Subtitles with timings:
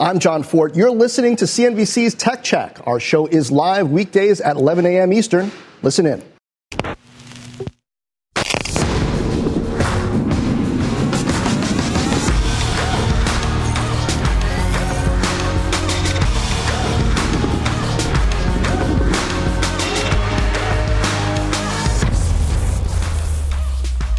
[0.00, 0.76] I'm Jon Fortt.
[0.76, 2.78] You're listening to CNBC's Tech Check.
[2.86, 5.12] Our show is live weekdays at 11 a.m.
[5.12, 5.50] Eastern.
[5.82, 6.22] Listen in.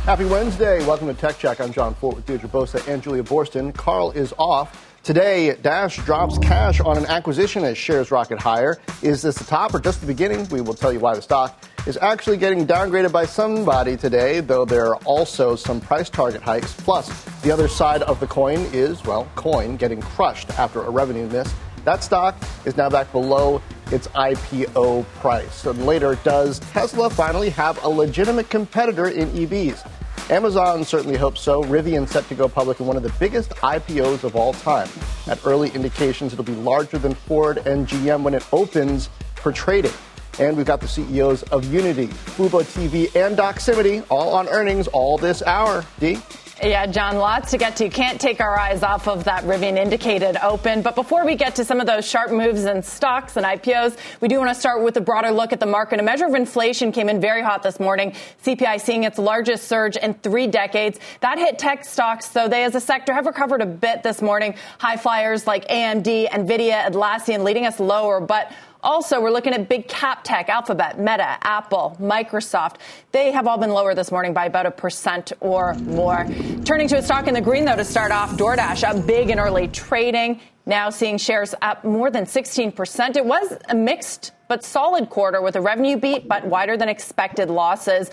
[0.03, 0.85] Happy Wednesday.
[0.85, 1.61] Welcome to Tech Check.
[1.61, 3.73] I'm Jon Fortt with Deirdre Bosa and Julia Boorstin.
[3.73, 4.88] Carl is off.
[5.09, 8.77] Today, Dash drops cash on an acquisition as shares rocket higher.
[9.01, 10.47] Is this the top or just the beginning?
[10.49, 14.65] We will tell you why the stock is actually getting downgraded by somebody today, though
[14.65, 16.73] there are also some price target hikes.
[16.73, 17.09] Plus,
[17.41, 21.51] the other side of the coin is, well, coin getting crushed after a revenue miss.
[21.85, 25.65] That stock is now back below its IPO price.
[25.65, 29.89] And later, does Tesla finally have a legitimate competitor in EVs?
[30.29, 31.63] Amazon certainly hopes so.
[31.63, 34.87] Rivian set to go public in one of the biggest IPOs of all time.
[35.27, 39.93] At early indications, it'll be larger than Ford and GM when it opens for trading.
[40.39, 45.17] And we've got the CEOs of Unity, Fubo TV, and Doximity all on earnings all
[45.17, 45.83] this hour.
[45.99, 46.19] D?
[46.61, 47.87] Yeah, John, lots to get to.
[47.87, 50.81] Can't take our eyes off of that Rivian indicated open.
[50.81, 54.27] But before we get to some of those sharp moves in stocks and IPOs, we
[54.27, 56.01] do want to start with a broader look at the market.
[56.01, 58.13] A measure of inflation came in very hot this morning.
[58.43, 60.99] CPI seeing its largest surge in three decades.
[61.21, 64.55] That hit tech stocks, though they as a sector have recovered a bit this morning.
[64.79, 69.87] High flyers like AMD, Nvidia, Atlassian leading us lower, but also, we're looking at big
[69.87, 72.77] cap tech, Alphabet, Meta, Apple, Microsoft.
[73.11, 76.25] They have all been lower this morning by about a percent or more.
[76.63, 79.39] Turning to a stock in the green, though, to start off, DoorDash up big in
[79.39, 80.39] early trading.
[80.65, 83.17] Now seeing shares up more than 16%.
[83.17, 87.49] It was a mixed but solid quarter with a revenue beat, but wider than expected
[87.49, 88.09] losses.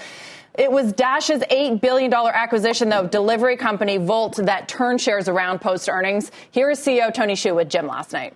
[0.58, 5.88] It was Dash's $8 billion acquisition, though, delivery company Wolt that turned shares around post
[5.88, 6.32] earnings.
[6.50, 8.34] Here is CEO Tony Xu with Jim last night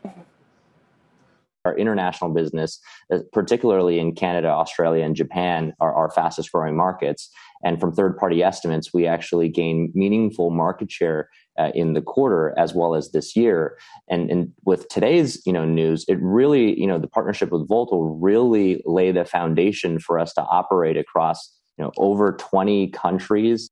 [1.65, 2.81] our international business,
[3.13, 7.31] uh, particularly in Canada, Australia, and Japan, are our fastest growing markets.
[7.63, 11.29] And from third party estimates, we actually gain meaningful market share
[11.59, 13.77] uh, in the quarter as well as this year.
[14.09, 17.93] And, and with today's you know news, it really you know the partnership with Wolt
[17.93, 23.71] will really lay the foundation for us to operate across you know over 20 countries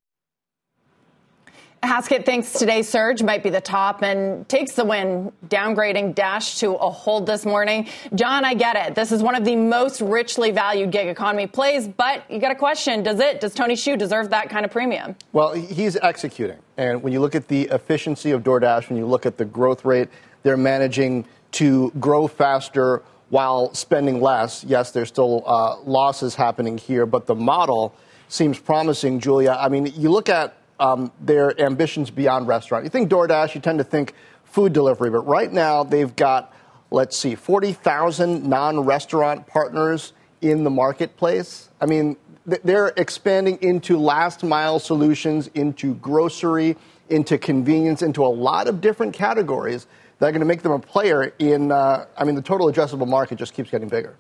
[1.89, 6.75] Haskett thinks today's surge might be the top and takes the win, downgrading Dash to
[6.75, 7.89] a hold this morning.
[8.15, 8.95] John, I get it.
[8.95, 12.57] This is one of the most richly valued gig economy plays, but you got a
[12.57, 13.03] question.
[13.03, 15.17] Does it, does Tony Xu deserve that kind of premium?
[15.33, 16.59] Well, he's executing.
[16.77, 19.87] And when you look at the efficiency of DoorDash, when you look at the growth
[19.87, 20.11] rate,
[20.43, 24.63] they're managing to grow faster while spending less.
[24.63, 27.95] Yes, there's still uh, losses happening here, but the model
[28.29, 29.57] seems promising, Julia.
[29.59, 32.85] I mean, you look at um, their ambitions beyond restaurant.
[32.85, 36.55] You think DoorDash, you tend to think food delivery, but right now they've got,
[36.91, 41.69] let's see, 40,000 non restaurant partners in the marketplace.
[41.81, 42.17] I mean,
[42.47, 46.77] they're expanding into last mile solutions, into grocery,
[47.11, 49.87] into convenience, into a lot of different categories
[50.19, 53.07] that are going to make them a player in, uh, I mean, the total addressable
[53.07, 54.17] market just keeps getting bigger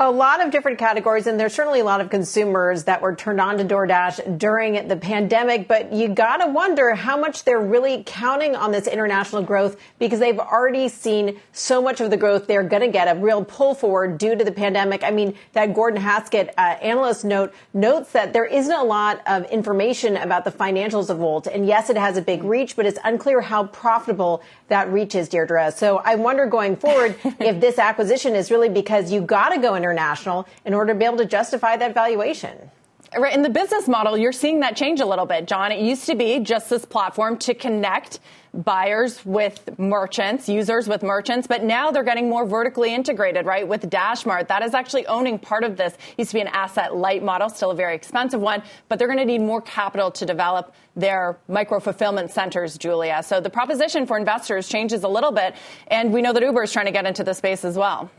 [0.00, 3.40] a lot of different categories, and there's certainly a lot of consumers that were turned
[3.40, 5.66] on to DoorDash during the pandemic.
[5.66, 10.38] But you gotta wonder how much they're really counting on this international growth because they've
[10.38, 14.36] already seen so much of the growth they're gonna get a real pull forward due
[14.36, 15.02] to the pandemic.
[15.02, 19.46] I mean, that Gordon Haskett uh, analyst note notes that there isn't a lot of
[19.46, 23.00] information about the financials of Wolt, and yes, it has a big reach, but it's
[23.02, 25.72] unclear how profitable that reach is, Deirdre.
[25.72, 29.87] So I wonder going forward if this acquisition is really because you gotta go in
[29.90, 32.70] international in order to be able to justify that valuation.
[33.16, 33.34] Right.
[33.34, 35.72] In the business model, you're seeing that change a little bit, John.
[35.72, 38.20] It used to be just this platform to connect
[38.52, 43.66] buyers with merchants, users with merchants, but now they're getting more vertically integrated, right?
[43.66, 45.96] With Dashmart, that is actually owning part of this.
[46.18, 49.18] Used to be an asset light model, still a very expensive one, but they're going
[49.18, 53.22] to need more capital to develop their micro fulfillment centers, Julia.
[53.22, 55.54] So the proposition for investors changes a little bit,
[55.86, 58.10] and we know that Uber is trying to get into the space as well.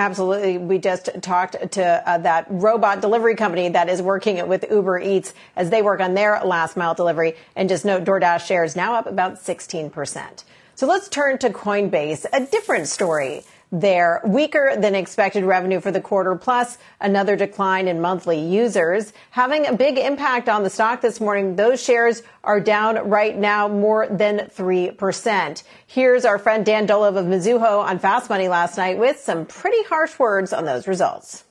[0.00, 0.56] Absolutely.
[0.56, 5.34] We just talked to uh, that robot delivery company that is working with Uber Eats
[5.56, 7.36] as they work on their last mile delivery.
[7.54, 10.44] And just note DoorDash shares now up about 16%.
[10.74, 14.20] So let's turn to Coinbase, a different story there.
[14.24, 19.72] Weaker than expected revenue for the quarter, plus another decline in monthly users, having a
[19.72, 21.56] big impact on the stock this morning.
[21.56, 25.62] Those shares are down right now more than 3%.
[25.86, 29.82] Here's our friend Dan Dolev of Mizuho on Fast Money last night with some pretty
[29.84, 31.44] harsh words on those results.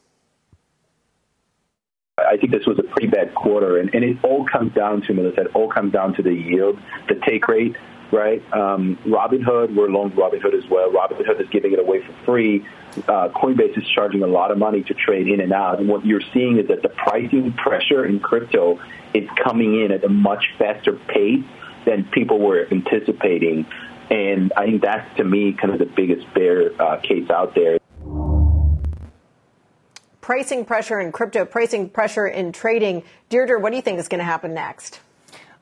[2.17, 5.13] I think this was a pretty bad quarter, and, and it all comes down to,
[5.13, 6.77] Melissa, it all comes down to the yield,
[7.07, 7.77] the take rate
[8.11, 8.41] right?
[8.53, 10.91] Um, Robinhood, we're loaned Robinhood as well.
[10.91, 12.65] Robinhood is giving it away for free.
[13.07, 15.79] Uh, Coinbase is charging a lot of money to trade in and out.
[15.79, 18.79] And what you're seeing is that the pricing pressure in crypto
[19.13, 21.43] is coming in at a much faster pace
[21.85, 23.65] than people were anticipating.
[24.09, 27.77] And I think that's, to me, kind of the biggest bear uh, case out there.
[30.19, 33.03] Pricing pressure in crypto, pricing pressure in trading.
[33.29, 34.99] Deirdre, what do you think is going to happen next?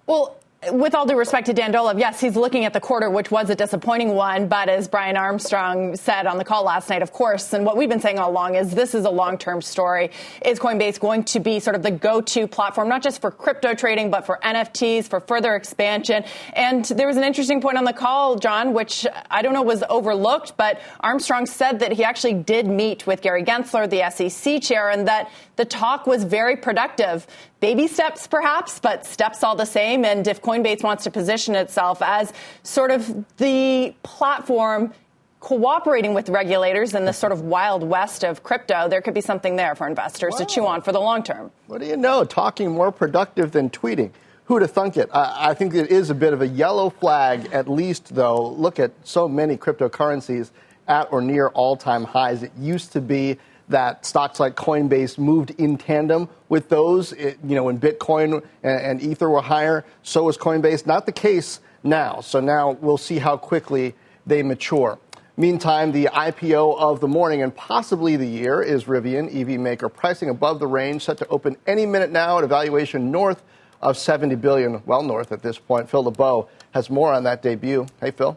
[0.06, 0.38] Well,
[0.72, 3.50] with all due respect to Dan Dolev, yes, he's looking at the quarter, which was
[3.52, 4.48] a disappointing one.
[4.48, 7.90] But as Brian Armstrong said on the call last night, of course, and what we've
[7.90, 10.10] been saying all along is this is a long term story.
[10.44, 13.76] Is Coinbase going to be sort of the go to platform, not just for crypto
[13.76, 16.24] trading, but for NFTs, for further expansion?
[16.54, 19.84] And there was an interesting point on the call, John, which I don't know was
[19.90, 24.90] overlooked, but Armstrong said that he actually did meet with Gary Gensler, the SEC chair,
[24.90, 27.28] and that the talk was very productive.
[27.60, 30.06] Baby steps, perhaps, but steps all the same.
[30.06, 32.32] And if Coinbase wants to position itself as
[32.64, 34.94] sort of the platform
[35.40, 39.56] cooperating with regulators in the sort of wild west of crypto, there could be something
[39.56, 40.40] there for investors wow.
[40.40, 41.52] to chew on for the long term.
[41.68, 42.24] What do you know?
[42.24, 44.12] Talking more productive than tweeting.
[44.46, 45.10] Who'd have thunk it?
[45.14, 48.50] I, I think it is a bit of a yellow flag, at least, though.
[48.52, 50.52] Look at so many cryptocurrencies
[50.88, 52.44] at or near all time highs.
[52.44, 53.38] It used to be
[53.70, 57.14] that stocks like Coinbase moved in tandem with those.
[57.14, 60.86] It, you know, when Bitcoin and, and Ether were higher, so was Coinbase.
[60.86, 62.22] Not the case now.
[62.22, 65.00] So now we'll see how quickly they mature.
[65.40, 70.30] Meantime, the IPO of the morning and possibly the year is Rivian, EV maker, pricing
[70.30, 73.44] above the range, set to open any minute now at a valuation north
[73.80, 75.90] of 70 billion, well north at this point.
[75.90, 77.86] Phil LeBeau has more on that debut.
[78.02, 78.36] Hey, Phil.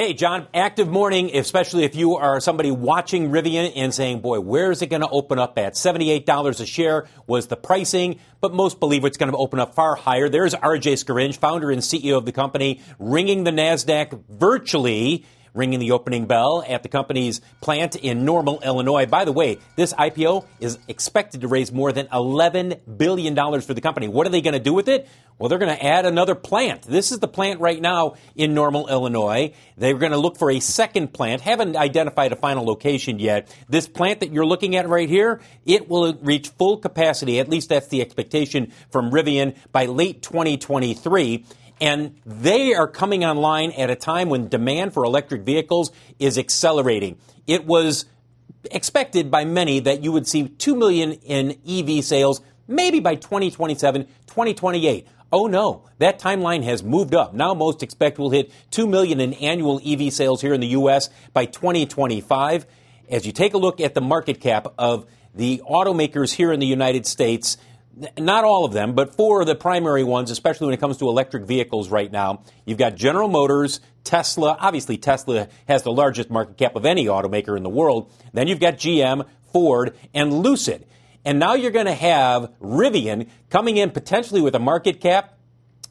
[0.00, 4.70] Hey, John, active morning, especially if you are somebody watching Rivian and saying, boy, where
[4.70, 5.72] is it going to open up at?
[5.72, 9.96] $78 a share was the pricing, but most believe it's going to open up far
[9.96, 10.28] higher.
[10.28, 15.92] There's RJ Scaringe, founder and CEO of the company, ringing the NASDAQ virtually ringing the
[15.92, 19.06] opening bell at the company's plant in Normal, Illinois.
[19.06, 23.80] By the way, this IPO is expected to raise more than $11 billion for the
[23.80, 24.08] company.
[24.08, 25.08] What are they going to do with it?
[25.38, 26.82] Well, they're going to add another plant.
[26.82, 29.52] This is the plant right now in Normal, Illinois.
[29.76, 31.42] They're going to look for a second plant.
[31.42, 33.54] Haven't identified a final location yet.
[33.68, 37.38] This plant that you're looking at right here, it will reach full capacity.
[37.38, 41.44] At least that's the expectation from Rivian by late 2023.
[41.80, 47.18] And they are coming online at a time when demand for electric vehicles is accelerating.
[47.46, 48.04] It was
[48.70, 54.04] expected by many that you would see 2 million in EV sales maybe by 2027,
[54.26, 55.08] 2028.
[55.30, 57.34] Oh no, that timeline has moved up.
[57.34, 61.10] Now most expect we'll hit 2 million in annual EV sales here in the US
[61.32, 62.66] by 2025.
[63.10, 66.66] As you take a look at the market cap of the automakers here in the
[66.66, 67.56] United States,
[68.18, 71.08] not all of them, but four of the primary ones, especially when it comes to
[71.08, 72.42] electric vehicles right now.
[72.64, 74.56] You've got General Motors, Tesla.
[74.60, 78.12] Obviously, Tesla has the largest market cap of any automaker in the world.
[78.32, 80.86] Then you've got GM, Ford, and Lucid.
[81.24, 85.38] And now you're going to have Rivian coming in potentially with a market cap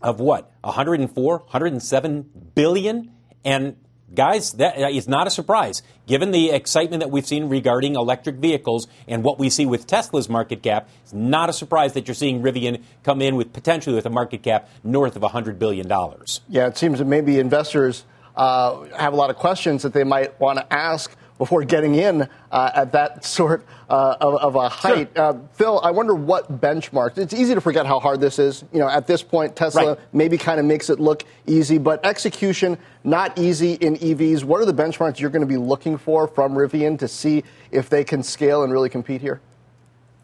[0.02, 0.52] of what?
[0.62, 3.12] 104, 107 billion?
[3.44, 3.78] And
[4.14, 5.84] Guys, that is not a surprise.
[6.06, 10.30] Given the excitement that we've seen regarding electric vehicles and what we see with Tesla's
[10.30, 14.06] market cap, it's not a surprise that you're seeing Rivian come in with potentially with
[14.06, 15.88] a market cap north of $100 billion.
[16.48, 18.06] Yeah, it seems that maybe investors
[18.38, 22.28] uh, have a lot of questions that they might want to ask before getting in
[22.52, 25.10] uh, at that sort uh, of, of, a height.
[25.16, 25.24] Sure.
[25.24, 27.18] Uh, Phil, I wonder what benchmarks.
[27.18, 28.64] It's easy to forget how hard this is.
[28.74, 30.00] You know, at this point, Tesla right.
[30.14, 34.44] maybe kind of makes it look easy, but execution not easy in EVs.
[34.44, 37.90] What are the benchmarks you're going to be looking for from Rivian to see if
[37.90, 39.42] they can scale and really compete here?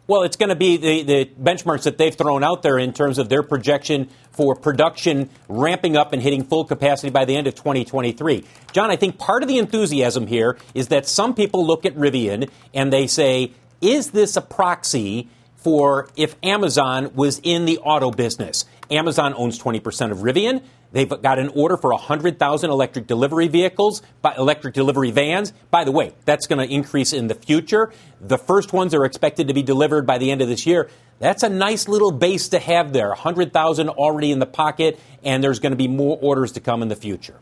[0.06, 3.16] Well, it's going to be the, the benchmarks that they've thrown out there in terms
[3.16, 7.54] of their projection for production ramping up and hitting full capacity by the end of
[7.54, 8.44] 2023.
[8.72, 12.50] John, I think part of the enthusiasm here is that some people look at Rivian
[12.74, 18.66] and they say, is this a proxy for if Amazon was in the auto business?
[18.90, 20.62] Amazon owns 20% of Rivian.
[20.94, 24.00] They've got an order for 100,000 electric delivery vehicles,
[24.38, 25.52] electric delivery vans.
[25.72, 27.92] By the way, that's going to increase in the future.
[28.20, 30.88] The first ones are expected to be delivered by the end of this year.
[31.18, 33.08] That's a nice little base to have there.
[33.08, 36.86] 100,000 already in the pocket, and there's going to be more orders to come in
[36.86, 37.40] the future.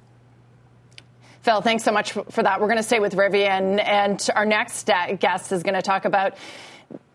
[1.42, 2.58] Phil, thanks so much for that.
[2.58, 6.06] We're going to stay with Rivian, and our next uh, guest is going to talk
[6.06, 6.38] about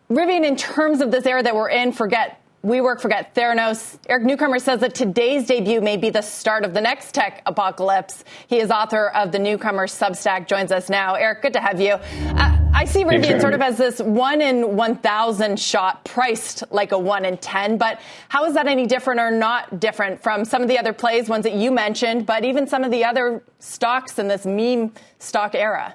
[0.08, 1.90] Rivian in terms of this era that we're in.
[1.90, 3.98] Forget WeWork, forget Theranos.
[4.08, 8.24] Eric Newcomer says that today's debut may be the start of the next tech apocalypse.
[8.48, 11.14] He is author of the Newcomer Substack, joins us now.
[11.14, 11.92] Eric, good to have you.
[11.92, 16.98] Uh, I see Rivian sort of as this one in 1,000 shot priced like a
[16.98, 20.66] one in 10, but how is that any different or not different from some of
[20.66, 24.26] the other plays, ones that you mentioned, but even some of the other stocks in
[24.26, 25.94] this meme stock era?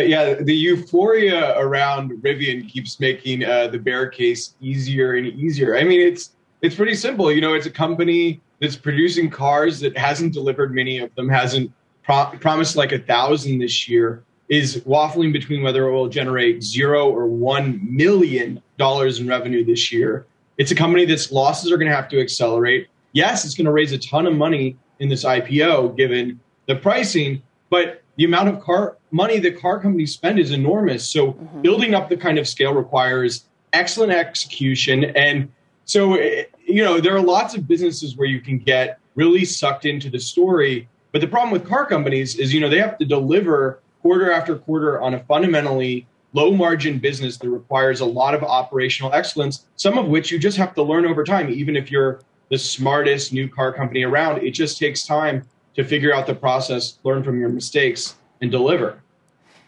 [0.00, 5.76] Yeah, the euphoria around Rivian keeps making uh, the bear case easier and easier.
[5.76, 6.30] I mean, it's
[6.62, 7.30] it's pretty simple.
[7.32, 11.72] You know, it's a company that's producing cars that hasn't delivered many of them, hasn't
[12.02, 17.08] pro- promised like a thousand this year, is waffling between whether it will generate zero
[17.08, 20.26] or one million dollars in revenue this year.
[20.56, 22.88] It's a company that's losses are going to have to accelerate.
[23.12, 27.42] Yes, it's going to raise a ton of money in this IPO given the pricing,
[27.70, 31.08] but the amount of car money that car companies spend is enormous.
[31.08, 31.62] So mm-hmm.
[31.62, 35.04] building up the kind of scale requires excellent execution.
[35.04, 35.50] And
[35.84, 40.10] so, you know, there are lots of businesses where you can get really sucked into
[40.10, 40.88] the story.
[41.12, 44.56] But the problem with car companies is, you know, they have to deliver quarter after
[44.56, 49.96] quarter on a fundamentally low margin business that requires a lot of operational excellence, some
[49.96, 51.48] of which you just have to learn over time.
[51.50, 52.20] Even if you're
[52.50, 55.46] the smartest new car company around, it just takes time
[55.78, 59.00] to figure out the process, learn from your mistakes, and deliver.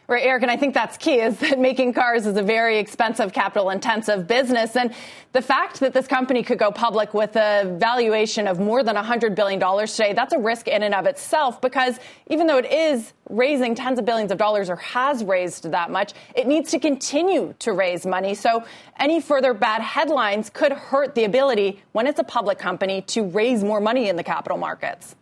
[0.08, 3.32] Right, Eric, and I think that's key is that making cars is a very expensive,
[3.32, 4.74] capital intensive business.
[4.74, 4.92] And
[5.34, 9.36] the fact that this company could go public with a valuation of more than $100
[9.36, 13.76] billion today, that's a risk in and of itself because even though it is raising
[13.76, 17.72] tens of billions of dollars or has raised that much, it needs to continue to
[17.72, 18.34] raise money.
[18.34, 18.64] So
[18.98, 23.62] any further bad headlines could hurt the ability when it's a public company to raise
[23.62, 25.14] more money in the capital markets.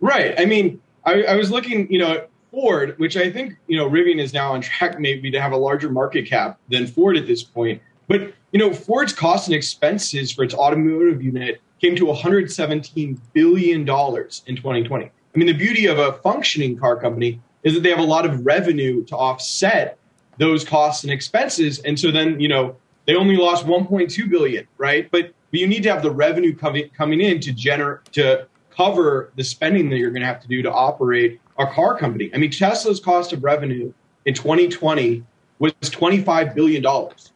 [0.00, 0.38] Right.
[0.38, 4.18] I mean, I, I was looking, you know, Ford, which I think, you know, Rivian
[4.18, 7.42] is now on track maybe to have a larger market cap than Ford at this
[7.42, 7.80] point.
[8.06, 13.80] But, you know, Ford's costs and expenses for its automotive unit came to $117 billion
[13.80, 15.04] in 2020.
[15.04, 18.24] I mean, the beauty of a functioning car company is that they have a lot
[18.24, 19.98] of revenue to offset
[20.38, 21.80] those costs and expenses.
[21.80, 22.76] And so then, you know,
[23.06, 25.10] they only lost 1.2 billion, right?
[25.10, 28.46] But, but you need to have the revenue coming coming in to generate to
[28.78, 32.30] cover the spending that you're going to have to do to operate a car company.
[32.32, 33.92] I mean, Tesla's cost of revenue
[34.24, 35.24] in 2020
[35.58, 36.84] was $25 billion.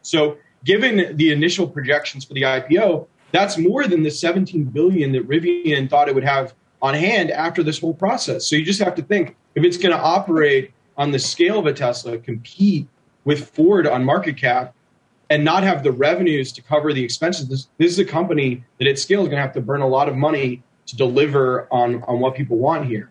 [0.01, 5.27] So, given the initial projections for the IPO, that's more than the 17 billion that
[5.27, 8.47] Rivian thought it would have on hand after this whole process.
[8.47, 11.65] So you just have to think if it's going to operate on the scale of
[11.65, 12.87] a Tesla, compete
[13.25, 14.73] with Ford on market cap,
[15.29, 17.47] and not have the revenues to cover the expenses.
[17.47, 19.87] This, this is a company that at scale is going to have to burn a
[19.87, 23.09] lot of money to deliver on, on what people want here.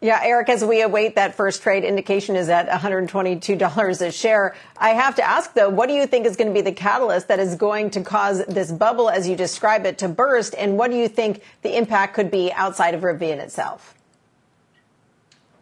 [0.00, 4.54] Yeah, Eric, as we await that first trade, indication is at $122 a share.
[4.76, 7.28] I have to ask, though, what do you think is going to be the catalyst
[7.28, 10.54] that is going to cause this bubble, as you describe it, to burst?
[10.58, 13.94] And what do you think the impact could be outside of Rivian itself?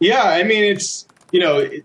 [0.00, 1.84] Yeah, I mean, it's, you know, it,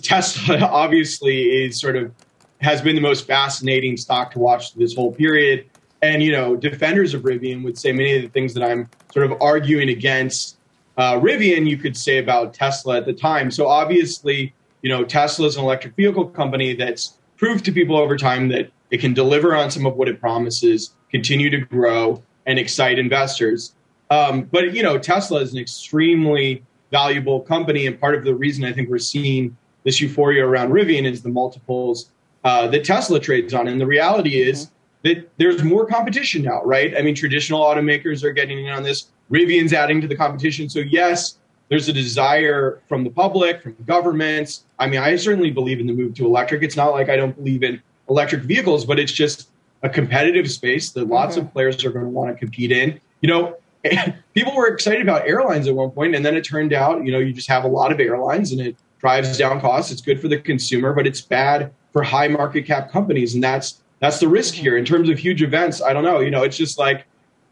[0.00, 2.12] Tesla obviously is sort of
[2.60, 5.68] has been the most fascinating stock to watch this whole period.
[6.04, 9.24] And, you know, defenders of Rivian would say many of the things that I'm sort
[9.24, 10.58] of arguing against
[10.98, 13.50] uh, Rivian, you could say about Tesla at the time.
[13.50, 18.16] So obviously, you know, Tesla is an electric vehicle company that's proved to people over
[18.16, 22.58] time that it can deliver on some of what it promises, continue to grow, and
[22.58, 23.74] excite investors.
[24.10, 28.62] Um, but you know, Tesla is an extremely valuable company, and part of the reason
[28.64, 32.10] I think we're seeing this euphoria around Rivian is the multiples
[32.44, 33.68] uh, that Tesla trades on.
[33.68, 34.73] And the reality is mm-hmm.
[35.04, 36.96] That there's more competition now, right?
[36.96, 39.08] I mean, traditional automakers are getting in on this.
[39.30, 40.68] Rivian's adding to the competition.
[40.68, 44.64] So yes, there's a desire from the public, from governments.
[44.78, 46.62] I mean, I certainly believe in the move to electric.
[46.62, 49.50] It's not like I don't believe in electric vehicles, but it's just
[49.82, 51.46] a competitive space that lots mm-hmm.
[51.46, 52.98] of players are going to want to compete in.
[53.20, 53.56] You know,
[54.34, 57.18] people were excited about airlines at one point, and then it turned out, you know,
[57.18, 59.92] you just have a lot of airlines and it drives down costs.
[59.92, 63.82] It's good for the consumer, but it's bad for high market cap companies, and that's
[64.04, 64.76] that's the risk here.
[64.76, 66.20] In terms of huge events, I don't know.
[66.20, 67.06] You know, it's just like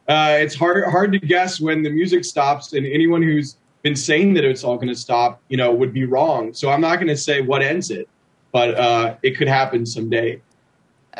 [0.07, 4.35] uh, it's hard hard to guess when the music stops, and anyone who's been saying
[4.35, 6.53] that it's all going to stop, you know, would be wrong.
[6.53, 8.07] So I'm not going to say what ends it,
[8.53, 10.43] but uh, it could happen someday.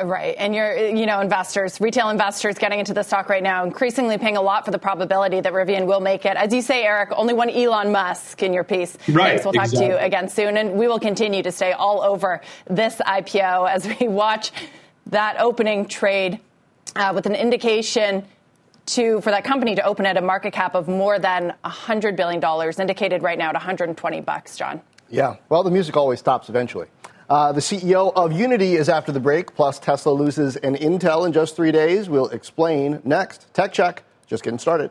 [0.05, 0.35] Right.
[0.39, 4.37] And you're, you know, investors, retail investors getting into the stock right now, increasingly paying
[4.37, 6.37] a lot for the probability that Rivian will make it.
[6.37, 8.97] As you say, Eric, only one Elon Musk in your piece.
[9.09, 9.31] Right.
[9.31, 9.45] Thanks.
[9.45, 9.89] We'll talk exactly.
[9.89, 10.57] to you again soon.
[10.57, 14.53] And we will continue to stay all over this IPO as we watch
[15.13, 16.41] that opening trade
[16.97, 18.27] uh, with an indication
[18.85, 22.81] to for that company to open at a market cap of more than $100 billion,
[22.81, 24.81] indicated right now at 120 bucks, John.
[25.09, 25.37] Yeah.
[25.49, 26.89] Well, the music always stops eventually.
[27.29, 31.33] Uh, the CEO of Unity is after the break, plus Tesla loses an Intel in
[31.33, 32.09] just three days.
[32.09, 33.53] We'll explain next.
[33.55, 34.91] Tech Check, just getting started.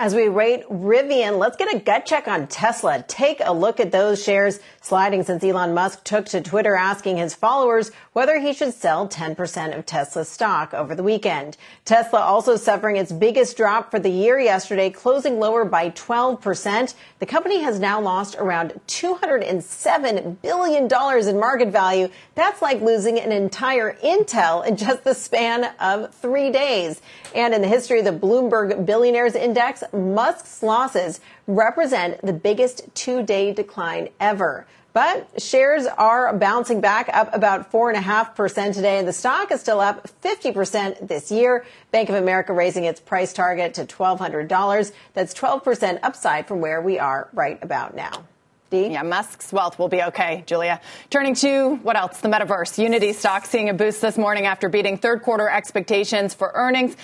[0.00, 3.04] As we rate Rivian, let's get a gut check on Tesla.
[3.06, 7.34] Take a look at those shares sliding since Elon Musk took to Twitter asking his
[7.34, 11.58] followers whether he should sell 10% of Tesla stock over the weekend.
[11.84, 16.94] Tesla also suffering its biggest drop for the year yesterday, closing lower by 12%.
[17.18, 22.08] The company has now lost around $207 billion in market value.
[22.36, 27.02] That's like losing an entire Intel in just the span of three days.
[27.34, 33.22] And in the history of the Bloomberg Billionaires Index, Musk's losses represent the biggest two
[33.22, 34.66] day decline ever.
[34.92, 40.08] But shares are bouncing back up about 4.5% today, and the stock is still up
[40.22, 41.64] 50% this year.
[41.92, 44.92] Bank of America raising its price target to $1,200.
[45.14, 48.24] That's 12% upside from where we are right about now.
[48.72, 50.80] Yeah, Musk's wealth will be okay, Julia.
[51.08, 52.20] Turning to what else?
[52.20, 52.78] The metaverse.
[52.78, 56.96] Unity stock seeing a boost this morning after beating third quarter expectations for earnings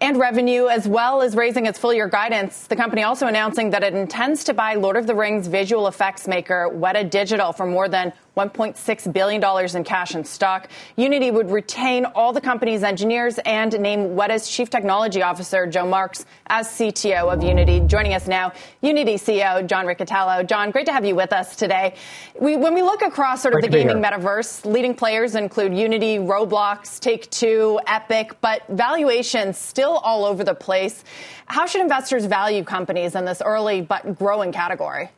[0.00, 2.66] and revenue, as well as raising its full year guidance.
[2.66, 6.28] The company also announcing that it intends to buy Lord of the Rings visual effects
[6.28, 10.68] maker Weta Digital for more than $1.6 billion in cash and stock.
[10.96, 16.26] Unity would retain all the company's engineers and name Weta's chief technology officer, Joe Marks,
[16.48, 17.80] as CTO of Unity.
[17.80, 20.46] Joining us now, Unity CEO John Riccitiello.
[20.46, 21.94] John, great to have you with us today.
[22.38, 26.18] We, when we look across sort of great the gaming metaverse, leading players include Unity,
[26.18, 31.04] Roblox, Take Two, Epic, but valuations still all over the place.
[31.46, 35.08] How should investors value companies in this early but growing category?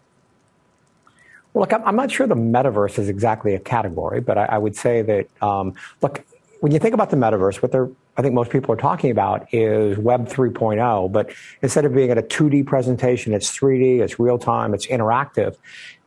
[1.59, 4.77] Well, look, I'm not sure the metaverse is exactly a category, but I, I would
[4.77, 6.25] say that, um, look,
[6.61, 9.53] when you think about the metaverse, what they're, I think most people are talking about
[9.53, 14.39] is Web 3.0, but instead of being at a 2D presentation, it's 3D, it's real
[14.39, 15.57] time, it's interactive.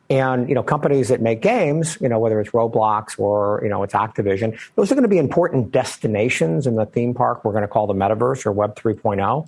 [0.08, 3.82] And, you know, companies that make games, you know, whether it's Roblox or, you know,
[3.82, 7.60] it's Activision, those are going to be important destinations in the theme park we're going
[7.60, 9.46] to call the metaverse or Web 3.0.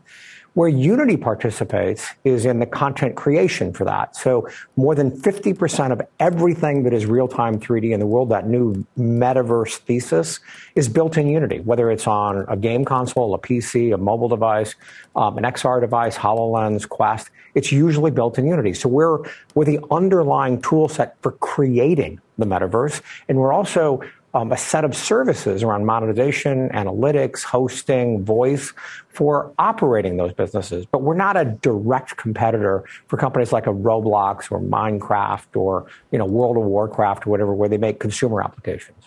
[0.55, 4.15] Where Unity participates is in the content creation for that.
[4.15, 8.87] So more than 50% of everything that is real-time 3D in the world, that new
[8.97, 10.39] metaverse thesis,
[10.77, 14.77] is built in Unity, whether it's on a game console, a PC, a mobile device,
[15.17, 17.31] um, an XR device, HoloLens, Quest.
[17.57, 18.75] It's usually built in Unity.
[18.75, 19.19] So we're,
[19.55, 23.01] we're the underlying tool set for creating the metaverse.
[23.29, 24.03] And we're also
[24.35, 28.73] um, a set of services around monetization, analytics, hosting, voice
[29.09, 30.87] for operating those businesses.
[30.87, 36.19] But we're not a direct competitor for companies like a Roblox or Minecraft or you
[36.19, 39.04] know World of Warcraft or whatever, where they make consumer applications.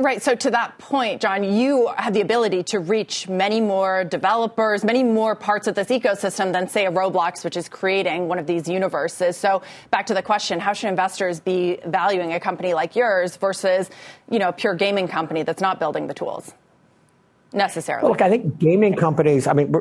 [0.00, 0.22] Right.
[0.22, 5.02] So to that point, John, you have the ability to reach many more developers, many
[5.02, 8.68] more parts of this ecosystem than say a Roblox, which is creating one of these
[8.68, 9.36] universes.
[9.36, 13.90] So back to the question, how should investors be valuing a company like yours versus,
[14.30, 16.54] you know, a pure gaming company that's not building the tools
[17.52, 18.04] necessarily?
[18.04, 19.74] Well, look, I think gaming companies, I mean,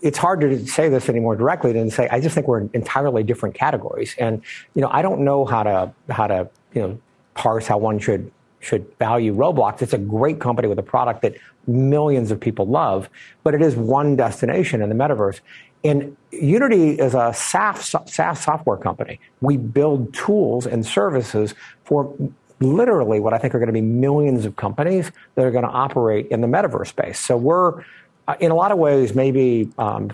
[0.00, 3.22] it's hard to say this anymore directly than say, I just think we're in entirely
[3.22, 4.16] different categories.
[4.18, 4.42] And,
[4.74, 6.98] you know, I don't know how to, how to, you know,
[7.34, 9.82] parse how one should should value Roblox.
[9.82, 11.34] It's a great company with a product that
[11.66, 13.08] millions of people love,
[13.44, 15.40] but it is one destination in the metaverse.
[15.84, 19.20] And Unity is a SaaS, SaaS software company.
[19.40, 22.14] We build tools and services for
[22.60, 25.70] literally what I think are going to be millions of companies that are going to
[25.70, 27.20] operate in the metaverse space.
[27.20, 27.84] So we're,
[28.26, 30.10] uh, in a lot of ways, maybe um,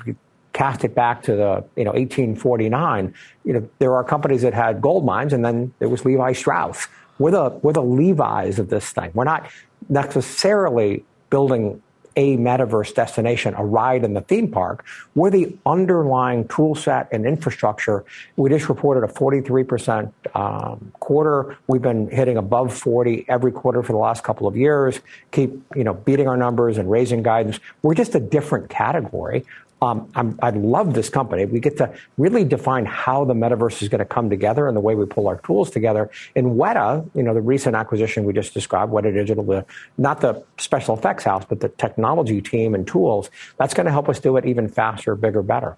[0.53, 3.15] cast it back to the you know 1849.
[3.45, 6.87] You know, there are companies that had gold mines, and then there was Levi Strauss
[7.19, 9.11] we're the, we're the Levi's of this thing.
[9.15, 9.51] We're not
[9.89, 11.83] necessarily building
[12.17, 14.85] a metaverse destination, a ride in the theme park.
[15.15, 18.05] We're the underlying tool set and infrastructure.
[18.37, 21.57] We just reported a 43% um, quarter.
[21.67, 25.01] We've been hitting above 40 every quarter for the last couple of years.
[25.33, 27.59] Keep, you know, beating our numbers and raising guidance.
[27.83, 29.45] We're just a different category.
[29.85, 31.45] Um, i love this company.
[31.45, 34.81] We get to really define how the metaverse is going to come together and the
[34.81, 36.11] way we pull our tools together.
[36.35, 39.67] In Weta, you know, the recent acquisition we just described, Weta Digital, the,
[39.99, 44.09] not the special effects house, but the technology team and tools, that's going to help
[44.09, 45.77] us do it even faster, bigger, better.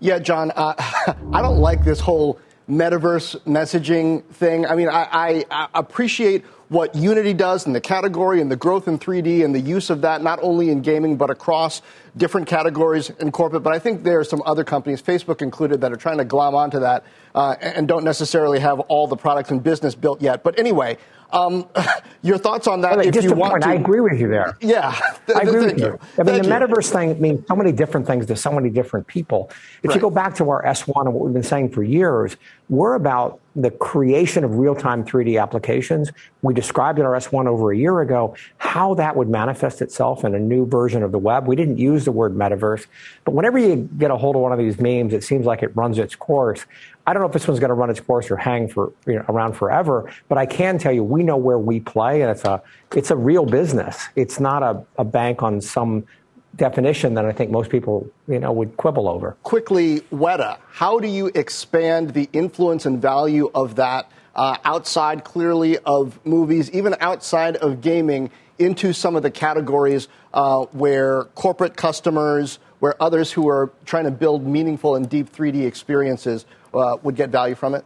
[0.00, 0.74] Yeah, John, uh,
[1.32, 4.66] I don't like this whole metaverse messaging thing.
[4.66, 8.88] I mean, I, I, I appreciate what Unity does in the category and the growth
[8.88, 11.82] in 3D and the use of that not only in gaming but across
[12.16, 13.62] different categories in corporate.
[13.62, 16.56] But I think there are some other companies, Facebook included, that are trying to glom
[16.56, 20.42] onto that uh, and don't necessarily have all the products and business built yet.
[20.42, 20.98] But anyway,
[21.32, 21.66] um,
[22.22, 22.96] your thoughts on that?
[22.96, 23.68] Wait, if you want point, to.
[23.70, 24.56] I agree with you there.
[24.60, 24.98] Yeah,
[25.34, 25.86] I agree with you.
[25.86, 25.98] you.
[26.18, 29.50] I mean, the metaverse thing means so many different things to so many different people.
[29.82, 29.94] If right.
[29.96, 32.36] you go back to our S1 and what we've been saying for years,
[32.68, 36.10] we're about the creation of real-time 3D applications.
[36.42, 40.34] We described in our S1 over a year ago how that would manifest itself in
[40.34, 41.46] a new version of the web.
[41.46, 42.86] We didn't use the word metaverse,
[43.24, 45.76] but whenever you get a hold of one of these memes, it seems like it
[45.76, 46.64] runs its course.
[47.06, 49.14] I don't know if this one's going to run its course or hang for you
[49.14, 52.44] know, around forever, but I can tell you we know where we play, and it's
[52.44, 52.62] a
[52.94, 54.08] it's a real business.
[54.16, 56.06] It's not a, a bank on some
[56.56, 59.36] definition that I think most people you know would quibble over.
[59.42, 65.78] Quickly, Weta, how do you expand the influence and value of that uh, outside, clearly,
[65.78, 72.58] of movies, even outside of gaming, into some of the categories uh, where corporate customers,
[72.84, 76.44] where others who are trying to build meaningful and deep 3D experiences
[76.74, 77.82] uh, would get value from it?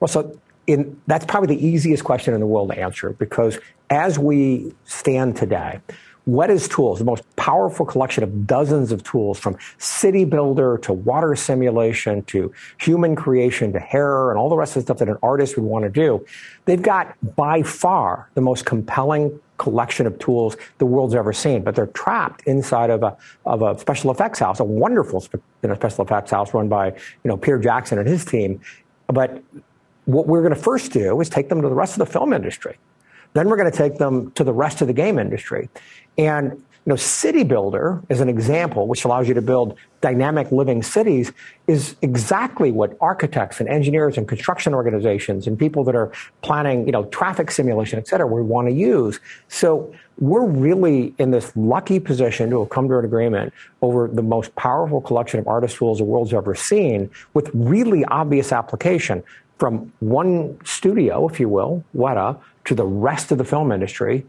[0.00, 3.58] Well, so in, that's probably the easiest question in the world to answer because
[3.90, 5.80] as we stand today,
[6.24, 11.36] Weta's tools, the most powerful collection of dozens of tools from city builder to water
[11.36, 15.18] simulation to human creation to hair and all the rest of the stuff that an
[15.22, 16.24] artist would want to do.
[16.64, 21.76] They've got by far the most compelling collection of tools the world's ever seen, but
[21.76, 26.04] they're trapped inside of a, of a special effects house, a wonderful you know, special
[26.04, 28.60] effects house run by, you know, Peter Jackson and his team.
[29.06, 29.42] But
[30.06, 32.32] what we're going to first do is take them to the rest of the film
[32.32, 32.76] industry.
[33.34, 35.68] Then we're going to take them to the rest of the game industry.
[36.18, 40.82] And you know, City Builder is an example, which allows you to build dynamic living
[40.82, 41.30] cities,
[41.68, 46.90] is exactly what architects and engineers and construction organizations and people that are planning, you
[46.90, 49.20] know, traffic simulation, et cetera, we want to use.
[49.46, 54.22] So we're really in this lucky position to have come to an agreement over the
[54.22, 59.22] most powerful collection of artist tools the world's ever seen with really obvious application
[59.58, 64.26] from one studio, if you will, Weta, to the rest of the film industry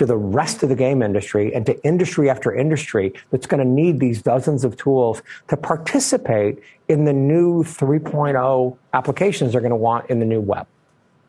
[0.00, 3.70] to the rest of the game industry and to industry after industry that's going to
[3.70, 6.58] need these dozens of tools to participate
[6.88, 10.66] in the new 3.0 applications they're going to want in the new web.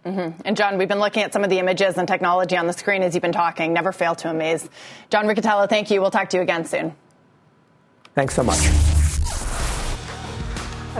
[0.06, 0.42] Mm-hmm.
[0.46, 3.04] And John, we've been looking at some of the images and technology on the screen
[3.04, 3.74] as you've been talking.
[3.74, 4.70] Never fail to amaze.
[5.10, 6.00] John Riccitiello, thank you.
[6.00, 6.96] We'll talk to you again soon.
[8.16, 8.58] Thanks so much.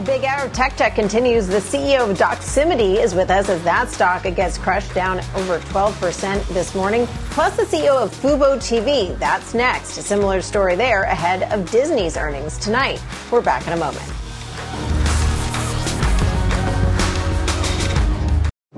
[0.02, 1.46] A big hour of Tech Check continues.
[1.46, 6.44] The CEO of Doximity is with us as that stock gets crushed down over 12%
[6.48, 7.06] this morning.
[7.30, 9.16] Plus, the CEO of Fubo TV.
[9.20, 9.96] That's next.
[9.98, 13.00] A similar story there ahead of Disney's earnings tonight.
[13.30, 14.04] We're back in a moment.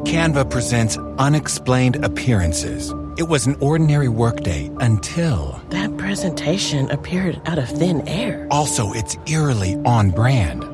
[0.04, 2.92] Canva presents unexplained appearances.
[3.16, 5.62] It was an ordinary workday until.
[5.70, 8.46] That presentation appeared out of thin air.
[8.50, 10.73] Also, it's eerily on brand.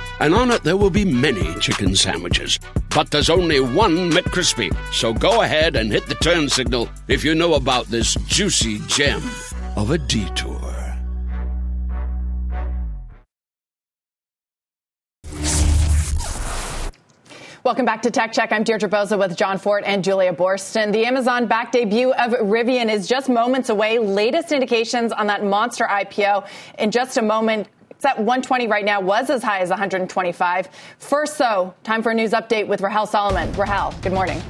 [0.21, 2.59] and on it there will be many chicken sandwiches.
[2.93, 4.71] But there's only one McCrispy.
[4.93, 9.21] So go ahead and hit the turn signal if you know about this juicy gem
[9.75, 10.59] of a detour.
[17.63, 18.51] Welcome back to Tech Check.
[18.51, 20.91] I'm Deirdre Bosa with Jon Fortt and Julia Boorstin.
[20.91, 23.99] The Amazon back debut of Rivian is just moments away.
[23.99, 26.47] Latest indications on that monster IPO
[26.79, 27.67] in just a moment.
[28.01, 30.69] It's at 120 right now, was as high as 125.
[30.97, 33.53] First, though, time for a news update with Rahel Solomon.
[33.53, 34.41] Rahel, good morning.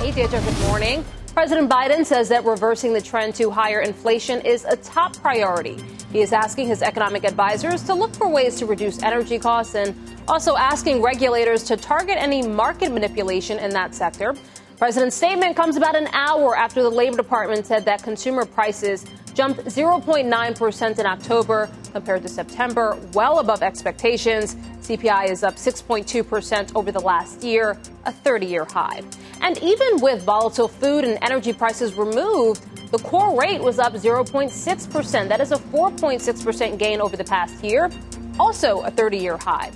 [0.00, 1.04] Hey, Deirdre, good morning.
[1.32, 5.80] President Biden says that reversing the trend to higher inflation is a top priority.
[6.12, 9.94] He is asking his economic advisors to look for ways to reduce energy costs and
[10.26, 14.34] also asking regulators to target any market manipulation in that sector.
[14.76, 19.04] President's statement comes about an hour after the Labor Department said that consumer prices
[19.40, 24.54] jumped 0.9% in October compared to September, well above expectations.
[24.82, 29.02] CPI is up 6.2% over the last year, a 30 year high.
[29.40, 35.28] And even with volatile food and energy prices removed, the core rate was up 0.6%.
[35.28, 37.90] That is a 4.6% gain over the past year,
[38.38, 39.72] also a 30 year high.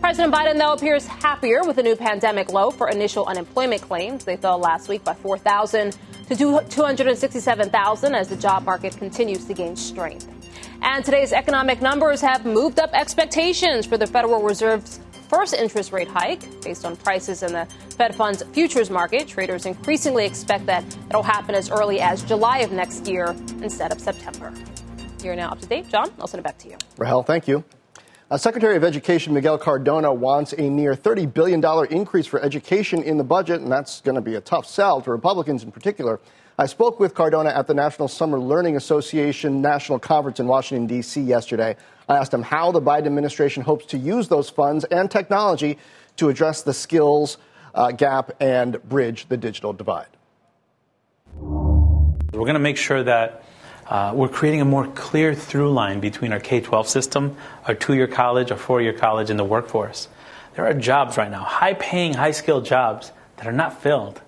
[0.00, 4.24] President Biden, though, appears happier with a new pandemic low for initial unemployment claims.
[4.24, 5.96] They fell last week by 4,000
[6.28, 10.28] to 267,000 as the job market continues to gain strength.
[10.82, 16.08] And today's economic numbers have moved up expectations for the Federal Reserve's first interest rate
[16.08, 19.26] hike based on prices in the Fed funds futures market.
[19.26, 24.00] Traders increasingly expect that it'll happen as early as July of next year instead of
[24.00, 24.52] September.
[25.22, 25.88] You're now up to date.
[25.88, 26.76] John, I'll send it back to you.
[26.98, 27.64] Rahel, thank you.
[28.28, 33.18] Uh, Secretary of Education Miguel Cardona wants a near $30 billion increase for education in
[33.18, 36.18] the budget, and that's going to be a tough sell to Republicans in particular.
[36.58, 41.20] I spoke with Cardona at the National Summer Learning Association National Conference in Washington, D.C.
[41.20, 41.76] yesterday.
[42.08, 45.78] I asked him how the Biden administration hopes to use those funds and technology
[46.16, 47.38] to address the skills
[47.76, 50.08] uh, gap and bridge the digital divide.
[51.38, 53.44] We're going to make sure that
[53.88, 57.94] uh, we're creating a more clear through line between our K 12 system, our two
[57.94, 60.08] year college, our four year college, and the workforce.
[60.54, 64.20] There are jobs right now, high paying, high skilled jobs that are not filled.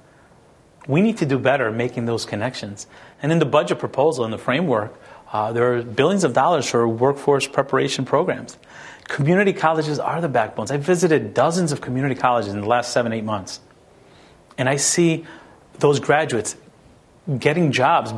[0.86, 2.86] We need to do better making those connections.
[3.22, 4.94] And in the budget proposal, in the framework,
[5.32, 8.56] uh, there are billions of dollars for workforce preparation programs.
[9.04, 10.70] Community colleges are the backbones.
[10.70, 13.60] I visited dozens of community colleges in the last seven, eight months.
[14.56, 15.26] And I see
[15.78, 16.56] those graduates
[17.38, 18.12] getting jobs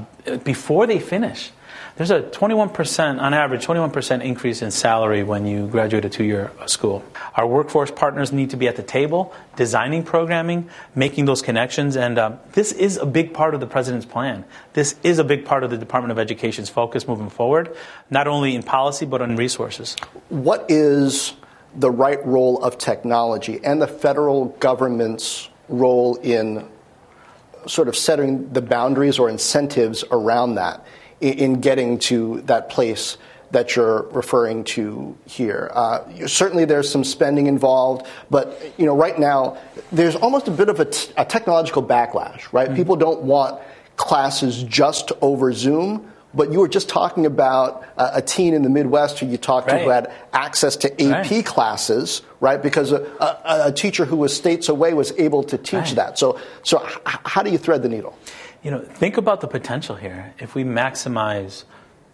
[0.44, 1.50] before they finish.
[1.96, 6.50] There's a 21%, on average, 21% increase in salary when you graduate a two year
[6.66, 7.04] school.
[7.34, 12.18] Our workforce partners need to be at the table, designing programming, making those connections, and
[12.18, 14.44] uh, this is a big part of the President's plan.
[14.72, 17.76] This is a big part of the Department of Education's focus moving forward,
[18.08, 19.96] not only in policy, but on resources.
[20.28, 21.34] What is
[21.74, 26.66] the right role of technology and the federal government's role in
[27.66, 30.84] sort of setting the boundaries or incentives around that
[31.20, 33.16] in getting to that place
[33.50, 35.70] that you're referring to here.
[35.74, 39.58] Uh, certainly, there's some spending involved, but you know, right now
[39.90, 42.52] there's almost a bit of a, t- a technological backlash.
[42.52, 42.68] Right?
[42.68, 42.76] Mm-hmm.
[42.76, 43.60] People don't want
[43.96, 46.10] classes just over Zoom.
[46.32, 49.68] But you were just talking about a, a teen in the Midwest who you talked
[49.68, 49.78] right.
[49.78, 51.44] to who had access to AP right.
[51.44, 52.62] classes, right?
[52.62, 55.96] Because a, a, a, teacher who was states away was able to teach right.
[55.96, 56.18] that.
[56.18, 58.16] So, so h- how do you thread the needle?
[58.62, 60.34] You know, think about the potential here.
[60.38, 61.64] If we maximize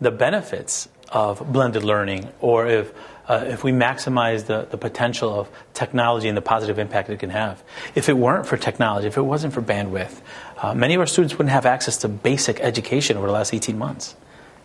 [0.01, 2.93] the benefits of blended learning, or if
[3.29, 7.31] uh, if we maximize the, the potential of technology and the positive impact it can
[7.31, 7.63] have.
[7.95, 10.21] If it weren't for technology, if it wasn't for bandwidth,
[10.59, 13.77] uh, many of our students wouldn't have access to basic education over the last 18
[13.77, 14.17] months.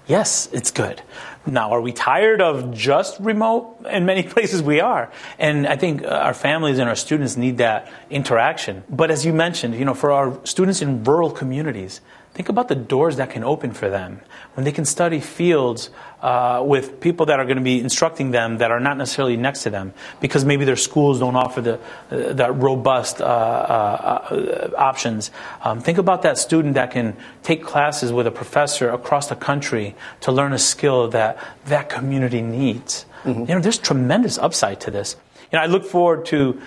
[0.08, 1.02] Yes, it's good.
[1.46, 3.78] Now, are we tired of just remote?
[3.90, 5.12] In many places, we are.
[5.40, 8.84] And I think uh, our families and our students need that interaction.
[8.90, 12.02] But as you mentioned, you know, for our students in rural communities,
[12.34, 14.22] think about the doors that can open for them
[14.54, 15.90] when they can study fields
[16.22, 19.64] uh, with people that are going to be instructing them that are not necessarily next
[19.64, 21.76] to them because maybe their schools don't offer the
[22.10, 25.32] uh, that robust uh, uh options.
[25.64, 29.96] Um, think about that student that can take classes with a professor across the country
[30.22, 33.06] to learn a skill that that community needs.
[33.24, 33.42] Mm-hmm.
[33.42, 35.16] You know, there's tremendous upside to this.
[35.52, 36.62] You know, I look forward to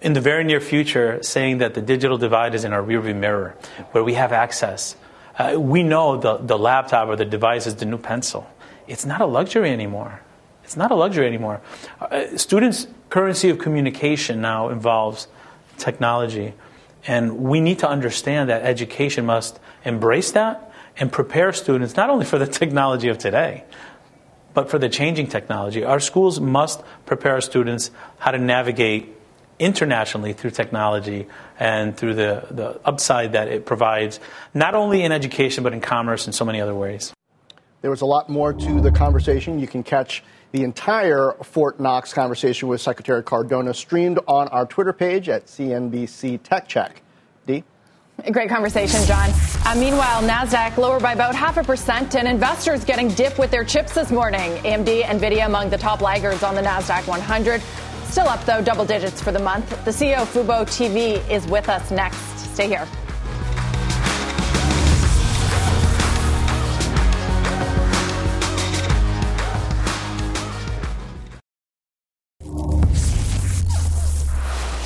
[0.00, 3.56] in the very near future saying that the digital divide is in our rearview mirror,
[3.92, 4.94] where we have access
[5.38, 8.48] uh, we know the, the laptop or the device is the new pencil.
[8.86, 10.20] It's not a luxury anymore.
[10.64, 11.60] It's not a luxury anymore.
[12.00, 15.28] Uh, students currency of communication now involves
[15.78, 16.54] technology.
[17.06, 22.24] And we need to understand that education must embrace that and prepare students not only
[22.26, 23.64] for the technology of today,
[24.52, 25.84] but for the changing technology.
[25.84, 29.14] Our schools must prepare students how to navigate
[29.58, 31.26] internationally through technology
[31.58, 34.20] and through the, the upside that it provides,
[34.54, 37.12] not only in education, but in commerce and so many other ways.
[37.80, 39.58] There was a lot more to the conversation.
[39.58, 44.92] You can catch the entire Fortt Knox conversation with Secretary Cardona streamed on our Twitter
[44.92, 47.02] page at CNBC Tech Check.
[47.46, 47.62] Dee?
[48.32, 49.30] Great conversation, John.
[49.64, 53.62] Uh, meanwhile, NASDAQ lower by about half a percent, and investors getting dip with their
[53.62, 54.56] chips this morning.
[54.62, 57.62] AMD, NVIDIA among the top laggards on the NASDAQ 100.
[58.10, 59.68] Still up, though, double digits for the month.
[59.84, 62.38] The CEO of Fubo TV is with us next.
[62.54, 62.88] Stay here.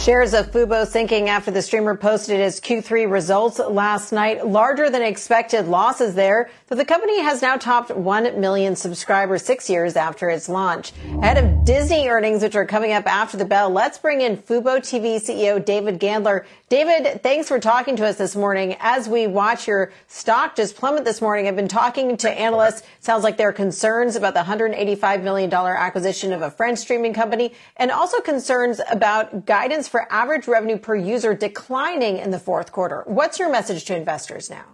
[0.02, 4.44] Shares of Fubo sinking after the streamer posted its Q3 results last night.
[4.44, 9.70] Larger than expected losses there, but the company has now topped 1 million subscribers six
[9.70, 10.90] years after its launch.
[11.20, 14.78] Ahead of Disney earnings, which are coming up after the bell, let's bring in Fubo
[14.78, 16.46] TV CEO David Gandler.
[16.68, 18.74] David, thanks for talking to us this morning.
[18.80, 22.82] As we watch your stock just plummet this morning, I've been talking to analysts.
[22.98, 27.52] Sounds like there are concerns about the $185 million acquisition of a French streaming company
[27.76, 33.05] and also concerns about guidance for average revenue per user declining in the fourth quarter.
[33.07, 34.64] What's your message to investors now?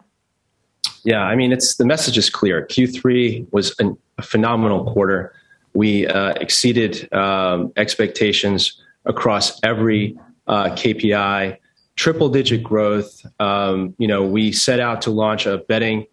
[1.03, 2.65] Yeah, I mean, it's the message is clear.
[2.65, 5.35] Q3 was an, a phenomenal quarter.
[5.75, 11.57] We uh, exceeded um, expectations across every uh, KPI
[11.97, 13.27] triple digit growth.
[13.41, 16.07] Um, you know, we set out to launch a betting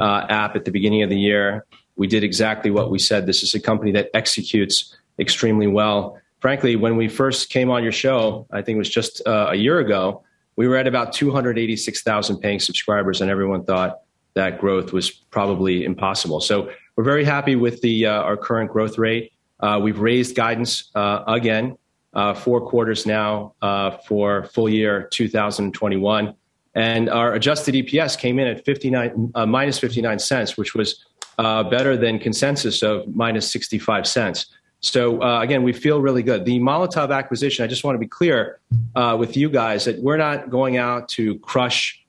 [0.00, 1.66] uh, app at the beginning of the year.
[1.96, 3.26] We did exactly what we said.
[3.26, 6.21] This is a company that executes extremely well.
[6.42, 9.54] Frankly, when we first came on your show, I think it was just uh, a
[9.54, 10.24] year ago,
[10.56, 14.00] we were at about 286,000 paying subscribers, and everyone thought
[14.34, 16.40] that growth was probably impossible.
[16.40, 19.32] So we're very happy with the uh, our current growth rate.
[19.60, 21.78] Uh, we've raised guidance uh, again
[22.12, 26.34] uh, four quarters now uh, for full year 2021.
[26.74, 31.04] And our adjusted EPS came in at 59, uh, minus 59 cents, which was
[31.38, 34.46] better than consensus of minus 65 cents.
[34.82, 36.44] So uh, again, we feel really good.
[36.44, 38.60] The Molotov acquisition, I just want to be clear
[38.94, 42.04] uh, with you guys that we're not going out to crush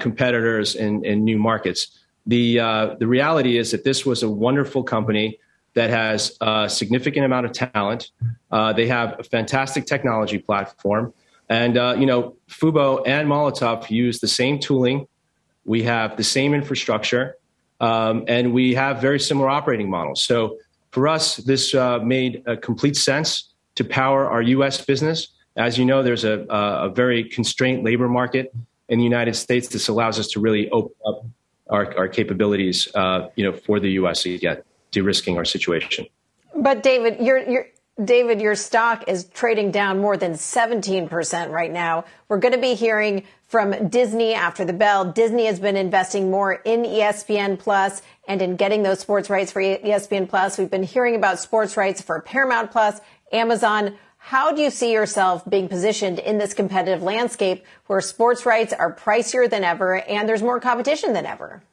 [0.00, 1.98] competitors in, in, new markets.
[2.26, 2.56] The,
[2.98, 5.38] the reality is that this was a wonderful company
[5.78, 8.10] that has a significant amount of talent.
[8.50, 11.14] Uh, they have a fantastic technology platform.
[11.48, 15.06] And, uh, you know, Fubo and Molotov use the same tooling.
[15.64, 17.36] We have the same infrastructure.
[17.80, 20.24] Um, and we have very similar operating models.
[20.24, 20.58] So
[20.98, 24.84] for us, this uh, made a complete sense to power our U.S.
[24.84, 25.28] business.
[25.56, 28.52] As you know, there's a, a very constrained labor market
[28.88, 29.68] in the United States.
[29.68, 31.24] This allows us to really open up
[31.70, 34.26] our, our capabilities, uh, you know, for the U.S.
[34.26, 34.58] again
[34.90, 36.04] de-risking our situation.
[36.56, 37.66] But David, you're, you're,
[38.02, 42.04] David, your stock is trading down more than 17% right now.
[42.28, 45.04] We're going to be hearing from Disney after the bell.
[45.06, 49.60] Disney has been investing more in ESPN Plus and in getting those sports rights for
[49.60, 50.58] ESPN Plus.
[50.58, 53.00] We've been hearing about sports rights for Paramount Plus,
[53.32, 53.96] Amazon.
[54.18, 58.94] How do you see yourself being positioned in this competitive landscape where sports rights are
[58.94, 61.64] pricier than ever and there's more competition than ever?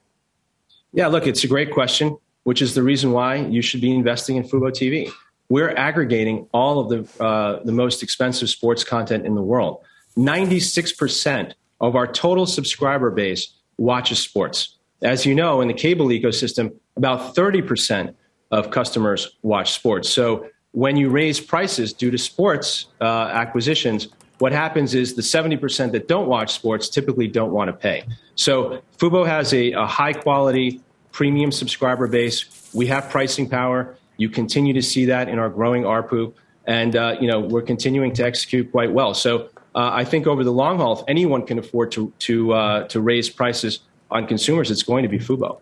[0.92, 4.36] Yeah, look, it's a great question which is the reason why you should be investing
[4.38, 5.12] in Fubo TV.
[5.50, 9.84] We're aggregating all of the, uh, the most expensive sports content in the world.
[10.18, 14.78] 96% of our total subscriber base watches sports.
[15.04, 18.16] As you know, in the cable ecosystem, about 30%
[18.52, 20.10] of customers watch sports.
[20.10, 24.08] So when you raise prices due to sports uh, acquisitions,
[24.40, 28.04] what happens is the 70% that don't watch sports typically don't want to pay.
[28.36, 30.82] So Fubo has a, a high quality
[31.12, 32.70] premium subscriber base.
[32.74, 33.96] We have pricing power.
[34.18, 36.34] You continue to see that in our growing ARPU.
[36.68, 39.14] And, uh, you know, we're continuing to execute quite well.
[39.14, 42.88] So uh, I think over the long haul, if anyone can afford to, to, uh,
[42.88, 45.60] to raise prices on consumers, it's going to be Fubo.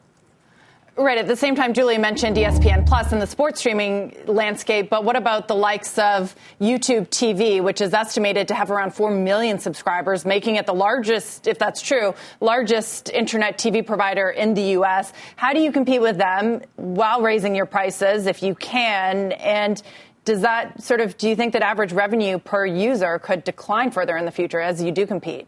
[0.96, 1.18] Right.
[1.18, 5.16] At the same time, Julia mentioned ESPN Plus in the sports streaming landscape, but what
[5.16, 10.24] about the likes of YouTube TV, which is estimated to have around 4 million subscribers,
[10.24, 15.12] making it the largest, if that's true, largest internet TV provider in the U.S.?
[15.36, 19.32] How do you compete with them while raising your prices, if you can?
[19.32, 19.82] And
[20.26, 24.16] does that sort of, do you think that average revenue per user could decline further
[24.16, 25.48] in the future as you do compete?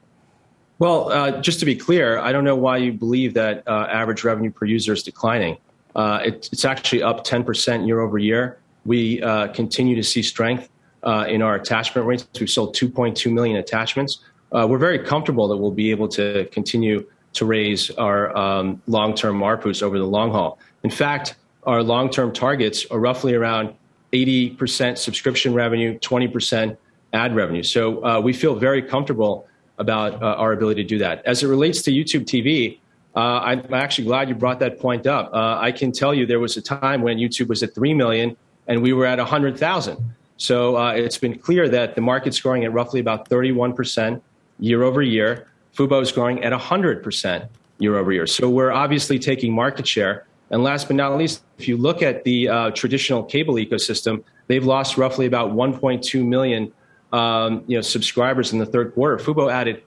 [0.78, 4.24] Well, uh, just to be clear, I don't know why you believe that uh, average
[4.24, 5.58] revenue per user is declining.
[5.96, 8.60] Uh, it, it's actually up 10% year over year.
[8.86, 10.70] We uh, continue to see strength
[11.04, 12.28] uh, in our attachment rates.
[12.38, 14.20] We've sold 2.2 million attachments.
[14.52, 19.40] Uh, we're very comfortable that we'll be able to continue to raise our um, long-term
[19.40, 20.60] ARPUs over the long haul.
[20.84, 23.74] In fact, our long-term targets are roughly around
[24.12, 26.78] 80% subscription revenue, 20%
[27.14, 27.64] ad revenue.
[27.64, 29.48] So we feel very comfortable
[29.78, 31.26] about uh, our ability to do that.
[31.26, 32.80] As it relates to YouTube TV,
[33.16, 35.34] uh, I'm actually glad you brought that point up.
[35.34, 38.36] Uh, I can tell you there was a time when YouTube was at 3 million
[38.68, 39.98] and we were at 100,000.
[40.38, 44.22] So uh, it's been clear that the market's growing at roughly about 31%
[44.60, 45.48] year over year.
[45.76, 47.48] Fubo is growing at 100%
[47.80, 48.28] year over year.
[48.28, 50.26] So we're obviously taking market share.
[50.50, 54.64] And last but not least, if you look at the uh, traditional cable ecosystem, they've
[54.64, 56.72] lost roughly about 1.2 million
[57.16, 59.18] um, you know, subscribers in the third quarter.
[59.18, 59.82] Fubo added,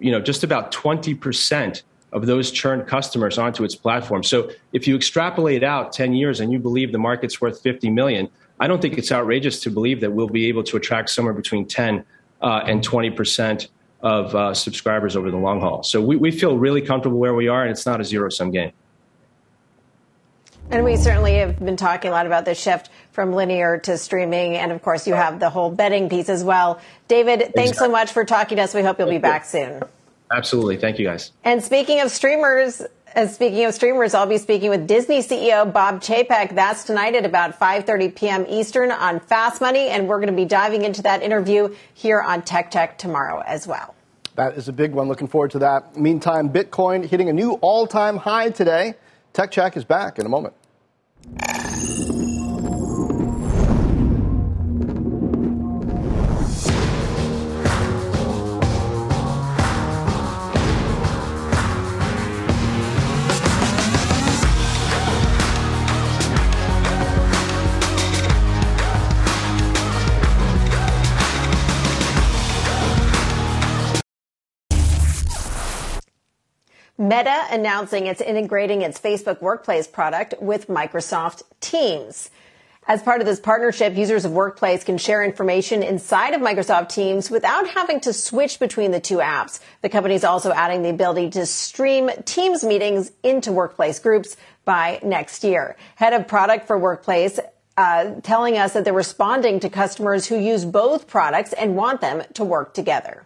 [0.00, 4.24] you know, just about 20% of those churned customers onto its platform.
[4.24, 8.28] So if you extrapolate out 10 years and you believe the market's worth 50 million,
[8.58, 11.66] I don't think it's outrageous to believe that we'll be able to attract somewhere between
[11.66, 12.04] 10
[12.42, 13.68] uh, and 20%
[14.02, 15.84] of uh, subscribers over the long haul.
[15.84, 18.50] So we, we feel really comfortable where we are, and it's not a zero sum
[18.50, 18.72] game.
[20.72, 24.56] And we certainly have been talking a lot about the shift from linear to streaming.
[24.56, 26.80] And of course, you have the whole betting piece as well.
[27.08, 27.86] David, thanks exactly.
[27.86, 28.74] so much for talking to us.
[28.74, 29.82] We hope you'll Thank be back soon.
[30.30, 30.78] Absolutely.
[30.78, 31.30] Thank you, guys.
[31.44, 32.82] And speaking of streamers,
[33.14, 36.54] and speaking of streamers, I'll be speaking with Disney CEO Bob Chapek.
[36.54, 38.46] That's tonight at about 5:30 p.m.
[38.48, 42.42] Eastern on Fast Money, and we're going to be diving into that interview here on
[42.42, 43.94] Tech Check tomorrow as well.
[44.36, 45.08] That is a big one.
[45.08, 45.96] Looking forward to that.
[45.96, 48.94] Meantime, Bitcoin hitting a new all-time high today.
[49.34, 50.54] Tech Check is back in a moment.
[76.98, 82.30] Meta announcing it's integrating its Facebook Workplace product with Microsoft Teams.
[82.86, 87.30] As part of this partnership, users of Workplace can share information inside of Microsoft Teams
[87.30, 89.60] without having to switch between the two apps.
[89.80, 95.00] The company is also adding the ability to stream Teams meetings into Workplace groups by
[95.02, 95.76] next year.
[95.94, 97.38] Head of product for Workplace
[97.76, 102.22] uh, telling us that they're responding to customers who use both products and want them
[102.34, 103.24] to work together.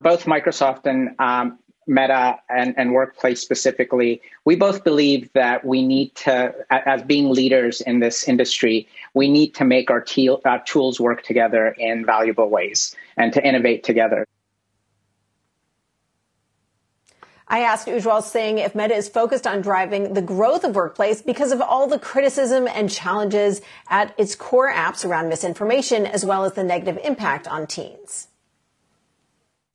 [0.00, 6.14] Both Microsoft and um, Meta and, and Workplace specifically, we both believe that we need
[6.16, 11.00] to, as being leaders in this industry, we need to make our, te- our tools
[11.00, 14.26] work together in valuable ways and to innovate together.
[17.48, 21.52] I asked Ujwal Singh if Meta is focused on driving the growth of Workplace because
[21.52, 23.60] of all the criticism and challenges
[23.90, 28.28] at its core apps around misinformation, as well as the negative impact on teens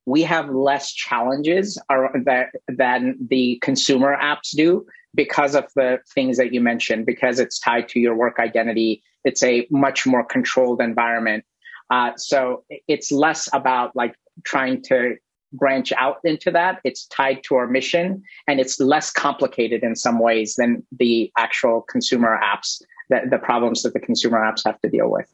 [0.07, 6.53] we have less challenges that, than the consumer apps do because of the things that
[6.53, 9.03] you mentioned, because it's tied to your work identity.
[9.25, 11.43] It's a much more controlled environment.
[11.89, 15.17] Uh, so it's less about like trying to
[15.51, 16.79] branch out into that.
[16.85, 21.81] It's tied to our mission and it's less complicated in some ways than the actual
[21.81, 25.27] consumer apps, the, the problems that the consumer apps have to deal with.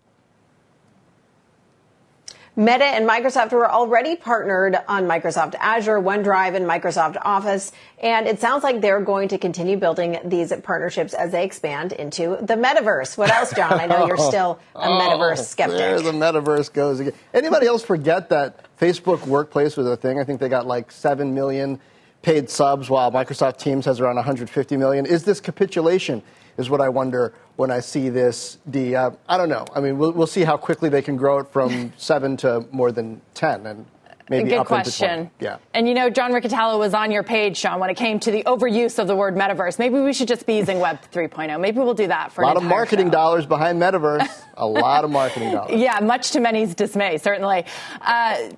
[2.56, 7.72] Meta and Microsoft were already partnered on Microsoft Azure, OneDrive, and Microsoft Office.
[8.00, 12.38] And it sounds like they're going to continue building these partnerships as they expand into
[12.42, 13.18] the metaverse.
[13.18, 13.80] What else, Jon?
[13.80, 15.80] I know you're oh, still a oh, metaverse skeptic.
[15.80, 17.14] There the metaverse goes again.
[17.34, 20.20] Anybody else forget that Facebook Workplace was a thing?
[20.20, 21.80] I think they got like 7 million
[22.22, 25.08] paid subs while Microsoft Teams has around 150 million.
[25.08, 26.22] Is this capitulation?
[26.58, 28.58] Is what I wonder when I see this.
[28.66, 29.66] The uh, I don't know.
[29.76, 32.92] I mean, we'll, we'll see how quickly they can grow it from seven to more
[32.92, 33.86] than ten, and
[34.30, 35.10] maybe Good up question.
[35.10, 35.32] Into 20.
[35.40, 35.58] Yeah.
[35.74, 38.44] And you know, John Riccitiello was on your page, Sean, when it came to the
[38.44, 39.78] overuse of the word metaverse.
[39.80, 41.60] Maybe we should just be using Web 3.0.
[41.60, 43.12] Maybe we'll do that for a lot of marketing show.
[43.12, 44.28] dollars behind metaverse.
[44.58, 45.80] a lot of marketing dollars.
[45.80, 47.66] Yeah, much to many's dismay, certainly.
[48.02, 48.50] Uh,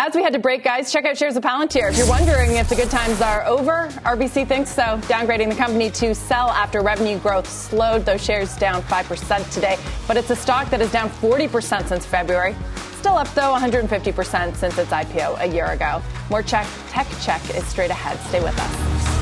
[0.00, 1.90] as we had to break, guys, check out shares of Palantir.
[1.90, 5.90] If you're wondering if the good times are over, RBC thinks so, downgrading the company
[5.90, 8.06] to sell after revenue growth slowed.
[8.06, 9.76] Those shares down 5% today,
[10.08, 12.56] but it's a stock that is down 40% since February.
[12.98, 16.00] Still up, though, 150% since its IPO a year ago.
[16.30, 18.18] More check, tech check is straight ahead.
[18.28, 19.19] Stay with us.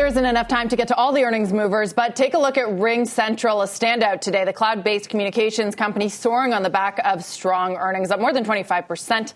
[0.00, 2.56] There isn't enough time to get to all the earnings movers, but take a look
[2.56, 4.46] at RingCentral, a standout today.
[4.46, 8.42] The cloud based communications company soaring on the back of strong earnings, up more than
[8.42, 9.34] 25%.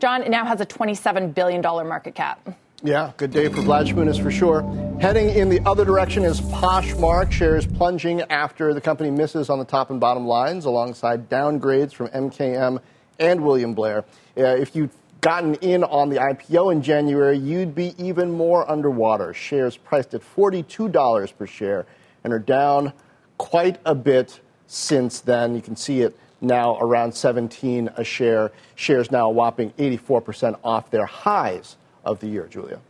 [0.00, 2.56] Jon, now has a $27 billion market cap.
[2.82, 4.62] Yeah, good day for Vlad is for sure.
[5.00, 7.30] Heading in the other direction is Poshmark.
[7.30, 12.08] Shares plunging after the company misses on the top and bottom lines alongside downgrades from
[12.08, 12.80] MKM
[13.20, 14.04] and William Blair.
[14.36, 14.90] Uh, if you'd
[15.20, 19.34] gotten in on the IPO in January, you'd be even more underwater.
[19.34, 21.86] Shares priced at $42 per share
[22.24, 22.92] and are down
[23.38, 25.54] quite a bit since then.
[25.54, 28.52] You can see it now around 17 a share.
[28.74, 32.80] Shares now a whopping 84% off their highs of the year, Julia.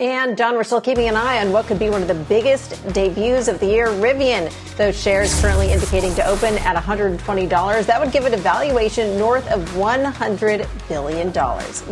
[0.00, 2.82] And Don, we're still keeping an eye on what could be one of the biggest
[2.94, 4.50] debuts of the year, Rivian.
[4.78, 7.84] Those shares currently indicating to open at $120.
[7.84, 11.30] That would give it a valuation north of $100 billion.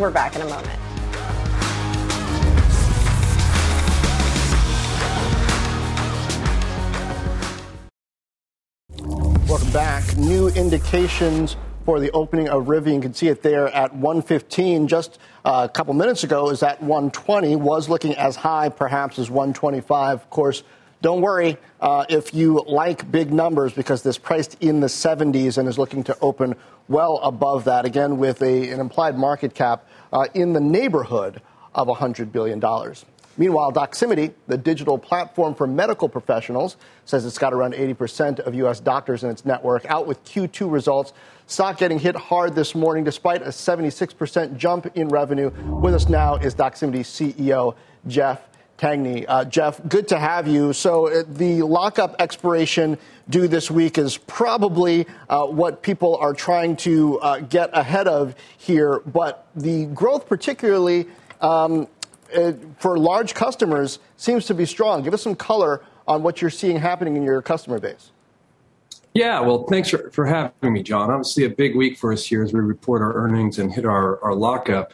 [0.00, 0.80] We're back in a moment.
[9.46, 10.16] Welcome back.
[10.16, 11.59] New indications
[11.89, 12.97] for the opening of Rivian.
[12.97, 14.89] You can see it there at 115.
[14.89, 17.57] Just uh, a couple minutes ago is at 120.
[17.57, 20.20] Was looking as high perhaps as 125.
[20.20, 20.64] Of course,
[21.01, 25.66] don't worry uh, if you like big numbers because this priced in the 70s and
[25.66, 26.57] is looking to open
[26.89, 27.86] well above that.
[27.86, 31.41] Again, with a, an implied market cap uh, in the neighborhood
[31.74, 32.61] of $100 billion.
[33.39, 38.80] Meanwhile, Doximity, the digital platform for medical professionals, says it's got around 80% of U.S.
[38.80, 39.86] doctors in its network.
[39.86, 41.12] Out with Q2 results.
[41.49, 45.49] Stock getting hit hard this morning despite a 76% jump in revenue.
[45.80, 47.74] With us now is Doximity CEO
[48.07, 48.42] Jeff
[48.76, 49.24] Tangney.
[49.26, 50.74] Uh, Jeff, good to have you.
[50.74, 52.99] So uh, the lockup expiration
[53.30, 58.34] due this week is probably uh, what people are trying to uh, get ahead of
[58.59, 59.01] here.
[59.07, 61.07] But the growth, particularly
[61.40, 61.88] um,
[62.36, 65.03] uh, for large customers seems to be strong.
[65.03, 68.11] Give us some color on what you're seeing happening in your customer base.
[69.14, 71.11] Yeah, well, thanks for, for having me, Jon.
[71.11, 74.22] Obviously, a big week for us here as we report our earnings and hit our,
[74.22, 74.92] our lockup.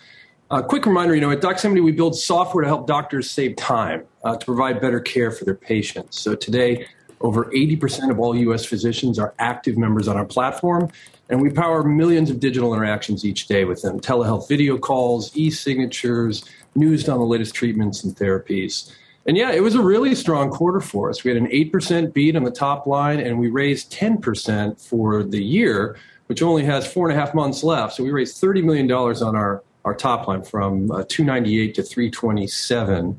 [0.50, 3.56] A uh, quick reminder you know, at Doximity, we build software to help doctors save
[3.56, 6.20] time uh, to provide better care for their patients.
[6.20, 6.86] So today,
[7.20, 8.64] over 80% of all U.S.
[8.64, 10.90] physicians are active members on our platform,
[11.30, 15.50] and we power millions of digital interactions each day with them telehealth video calls, e
[15.50, 16.44] signatures,
[16.74, 18.92] news on the latest treatments and therapies.
[19.26, 21.24] And yeah, it was a really strong quarter for us.
[21.24, 25.42] We had an 8% beat on the top line, and we raised 10% for the
[25.42, 25.96] year,
[26.26, 27.94] which only has four and a half months left.
[27.94, 33.18] So we raised $30 million on our, our top line from uh, 298 to 327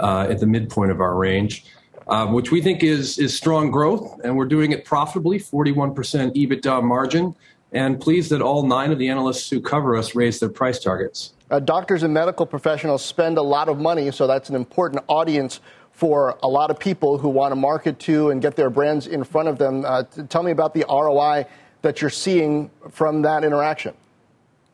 [0.00, 1.64] uh, at the midpoint of our range.
[2.06, 5.94] Uh, which we think is is strong growth, and we're doing it profitably, 41%
[6.34, 7.34] EBITDA margin,
[7.72, 11.33] and pleased that all nine of the analysts who cover us raised their price targets.
[11.50, 15.60] Uh, doctors and medical professionals spend a lot of money, so that's an important audience
[15.92, 19.22] for a lot of people who want to market to and get their brands in
[19.22, 19.84] front of them.
[19.84, 21.46] Uh, tell me about the ROI
[21.82, 23.94] that you're seeing from that interaction.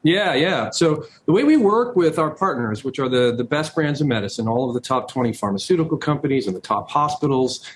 [0.03, 0.71] Yeah, yeah.
[0.71, 4.07] So the way we work with our partners, which are the, the best brands of
[4.07, 7.67] medicine, all of the top 20 pharmaceutical companies and the top hospitals,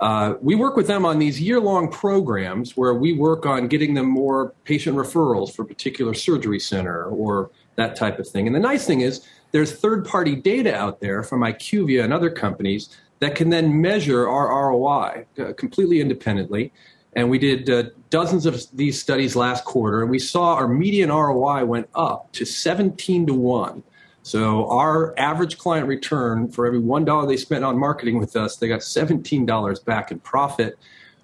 [0.00, 3.94] uh, we work with them on these year long programs where we work on getting
[3.94, 8.46] them more patient referrals for a particular surgery center or that type of thing.
[8.46, 12.30] And the nice thing is, there's third party data out there from IQVIA and other
[12.30, 16.72] companies that can then measure our ROI uh, completely independently.
[17.16, 21.10] And we did uh, dozens of these studies last quarter, and we saw our median
[21.10, 23.82] ROI went up to 17 to 1.
[24.24, 28.68] So our average client return for every $1 they spent on marketing with us, they
[28.68, 30.78] got $17 back in profit,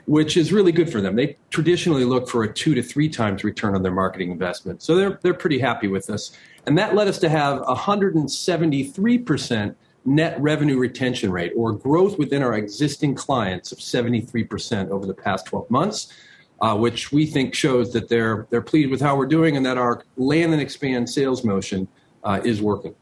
[0.07, 1.17] which is really good for them.
[1.17, 4.83] They traditionally look for a two to three times return on their marketing investment.
[4.83, 6.33] So they're, they're pretty happy with us.
[6.67, 9.75] And that led us to have 173%
[10.05, 15.47] net revenue retention rate or growth within our existing clients of 73% over the past
[15.47, 16.13] 12 months,
[16.61, 19.79] uh, which we think shows that they're, they're pleased with how we're doing and that
[19.79, 21.87] our land and expand sales motion
[22.25, 22.95] uh, is working.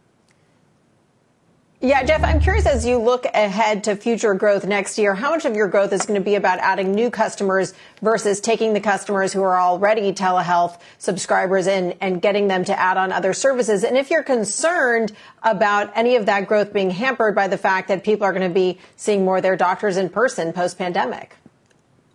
[1.80, 5.44] Yeah, Jeff, I'm curious as you look ahead to future growth next year, how much
[5.44, 7.72] of your growth is going to be about adding new customers
[8.02, 12.96] versus taking the customers who are already telehealth subscribers and, and getting them to add
[12.96, 13.84] on other services?
[13.84, 15.12] And if you're concerned
[15.44, 18.52] about any of that growth being hampered by the fact that people are going to
[18.52, 21.36] be seeing more of their doctors in person post pandemic?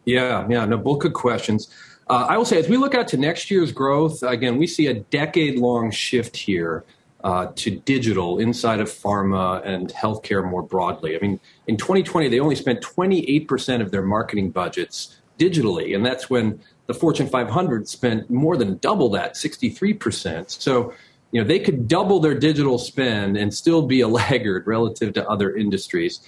[0.03, 1.70] Yeah, yeah, no, both good questions.
[2.09, 4.88] Uh, I will say, as we look out to next year's growth, again, we see
[4.88, 6.84] a decade long shift here
[7.24, 11.15] uh, to digital inside of pharma and healthcare more broadly.
[11.15, 16.30] I mean, in 2020, they only spent 28% of their marketing budgets digitally, and that's
[16.30, 20.49] when the Fortune 500 spent more than double that, 63%.
[20.51, 20.93] So,
[21.32, 25.28] you know, they could double their digital spend and still be a laggard relative to
[25.28, 26.19] other industries.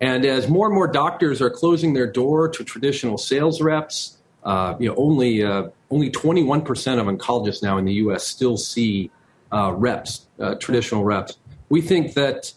[0.00, 4.74] And as more and more doctors are closing their door to traditional sales reps, uh,
[4.80, 6.64] you know, only uh, only 21%
[6.98, 8.26] of oncologists now in the U.S.
[8.26, 9.10] still see
[9.52, 11.36] uh, reps, uh, traditional reps.
[11.68, 12.52] We think that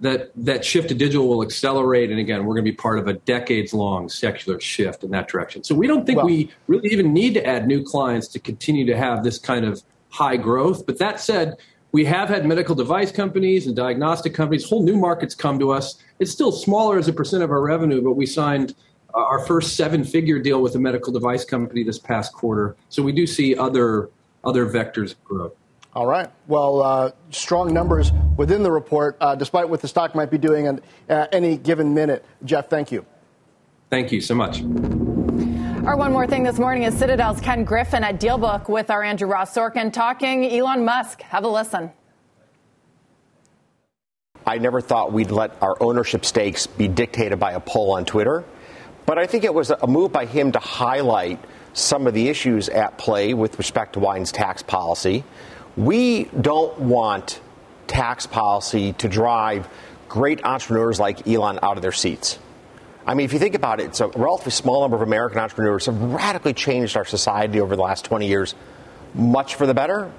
[0.00, 3.06] that that shift to digital will accelerate, and again, we're going to be part of
[3.06, 5.62] a decades-long secular shift in that direction.
[5.62, 8.84] So we don't think well, we really even need to add new clients to continue
[8.86, 10.84] to have this kind of high growth.
[10.84, 11.56] But that said,
[11.92, 15.96] we have had medical device companies and diagnostic companies, whole new markets come to us.
[16.18, 18.74] It's still smaller as a percent of our revenue, but we signed
[19.14, 22.76] uh, our first seven-figure deal with a medical device company this past quarter.
[22.88, 24.10] So we do see other
[24.42, 25.52] other vectors of growth.
[25.94, 26.28] All right.
[26.48, 30.66] Well, uh, strong numbers within the report, uh, despite what the stock might be doing
[30.66, 32.24] at uh, any given minute.
[32.44, 33.06] Jeff, thank you.
[33.90, 34.62] Thank you so much.
[35.86, 39.28] Our one more thing this morning is Citadel's Ken Griffin at Dealbook with our Andrew
[39.28, 41.22] Ross Sorkin talking Elon Musk.
[41.22, 41.92] Have a listen.
[44.46, 48.44] I never thought we'd let our ownership stakes be dictated by a poll on Twitter,
[49.06, 51.38] but I think it was a move by him to highlight
[51.72, 55.24] some of the issues at play with respect to Biden's tax policy
[55.76, 57.40] we don't want
[57.86, 59.68] tax policy to drive
[60.08, 62.38] great entrepreneurs like Elon out of their seats.
[63.06, 65.86] I mean, if you think about it, it's a relatively small number of American entrepreneurs
[65.86, 68.54] have radically changed our society over the last 20 years,
[69.14, 70.10] much for the better,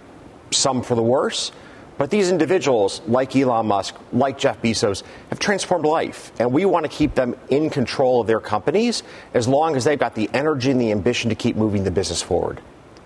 [0.52, 1.52] some for the worse.
[1.98, 6.32] But these individuals, like Elon Musk, like Jeff Bezos, have transformed life.
[6.40, 9.02] And we want to keep them in control of their companies
[9.34, 12.22] as long as they've got the energy and the ambition to keep moving the business
[12.22, 12.60] forward.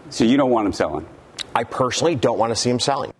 [0.10, 1.06] So you don't want them selling?
[1.56, 3.14] I personally don't want to see him selling.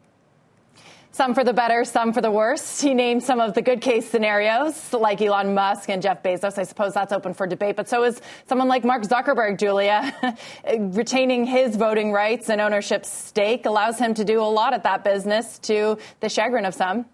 [1.20, 2.80] Some for the better, some for the worse.
[2.80, 6.58] He named some of the good case scenarios, like Elon Musk and Jeff Bezos.
[6.58, 7.76] I suppose that's open for debate.
[7.76, 10.16] But so is someone like Mark Zuckerberg, Julia.
[10.78, 15.04] Retaining his voting rights and ownership stake allows him to do a lot at that
[15.04, 17.06] business to the chagrin of some.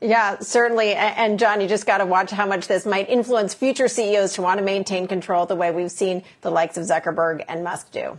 [0.00, 0.94] Yeah, certainly.
[0.94, 4.42] And Jon, you just got to watch how much this might influence future CEOs to
[4.42, 8.18] want to maintain control the way we've seen the likes of Zuckerberg and Musk do.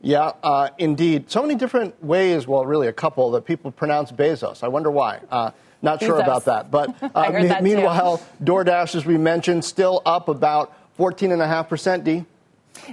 [0.00, 1.30] Yeah, uh, indeed.
[1.30, 4.62] So many different ways, well, really a couple, that people pronounce Bezos.
[4.62, 5.20] I wonder why.
[5.30, 5.50] Uh,
[5.82, 6.70] not sure about that.
[6.70, 12.24] But uh, me- that meanwhile, DoorDash, as we mentioned, still up about 14.5%, D.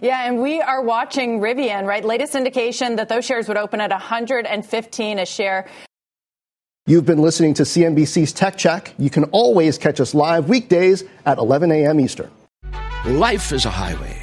[0.01, 2.03] Yeah, and we are watching Rivian, right?
[2.03, 5.67] Latest indication that those shares would open at 115 a share.
[6.85, 8.93] You've been listening to CNBC's Tech Check.
[8.97, 11.99] You can always catch us live weekdays at 11 a.m.
[11.99, 12.31] Eastern.
[13.05, 14.22] Life is a highway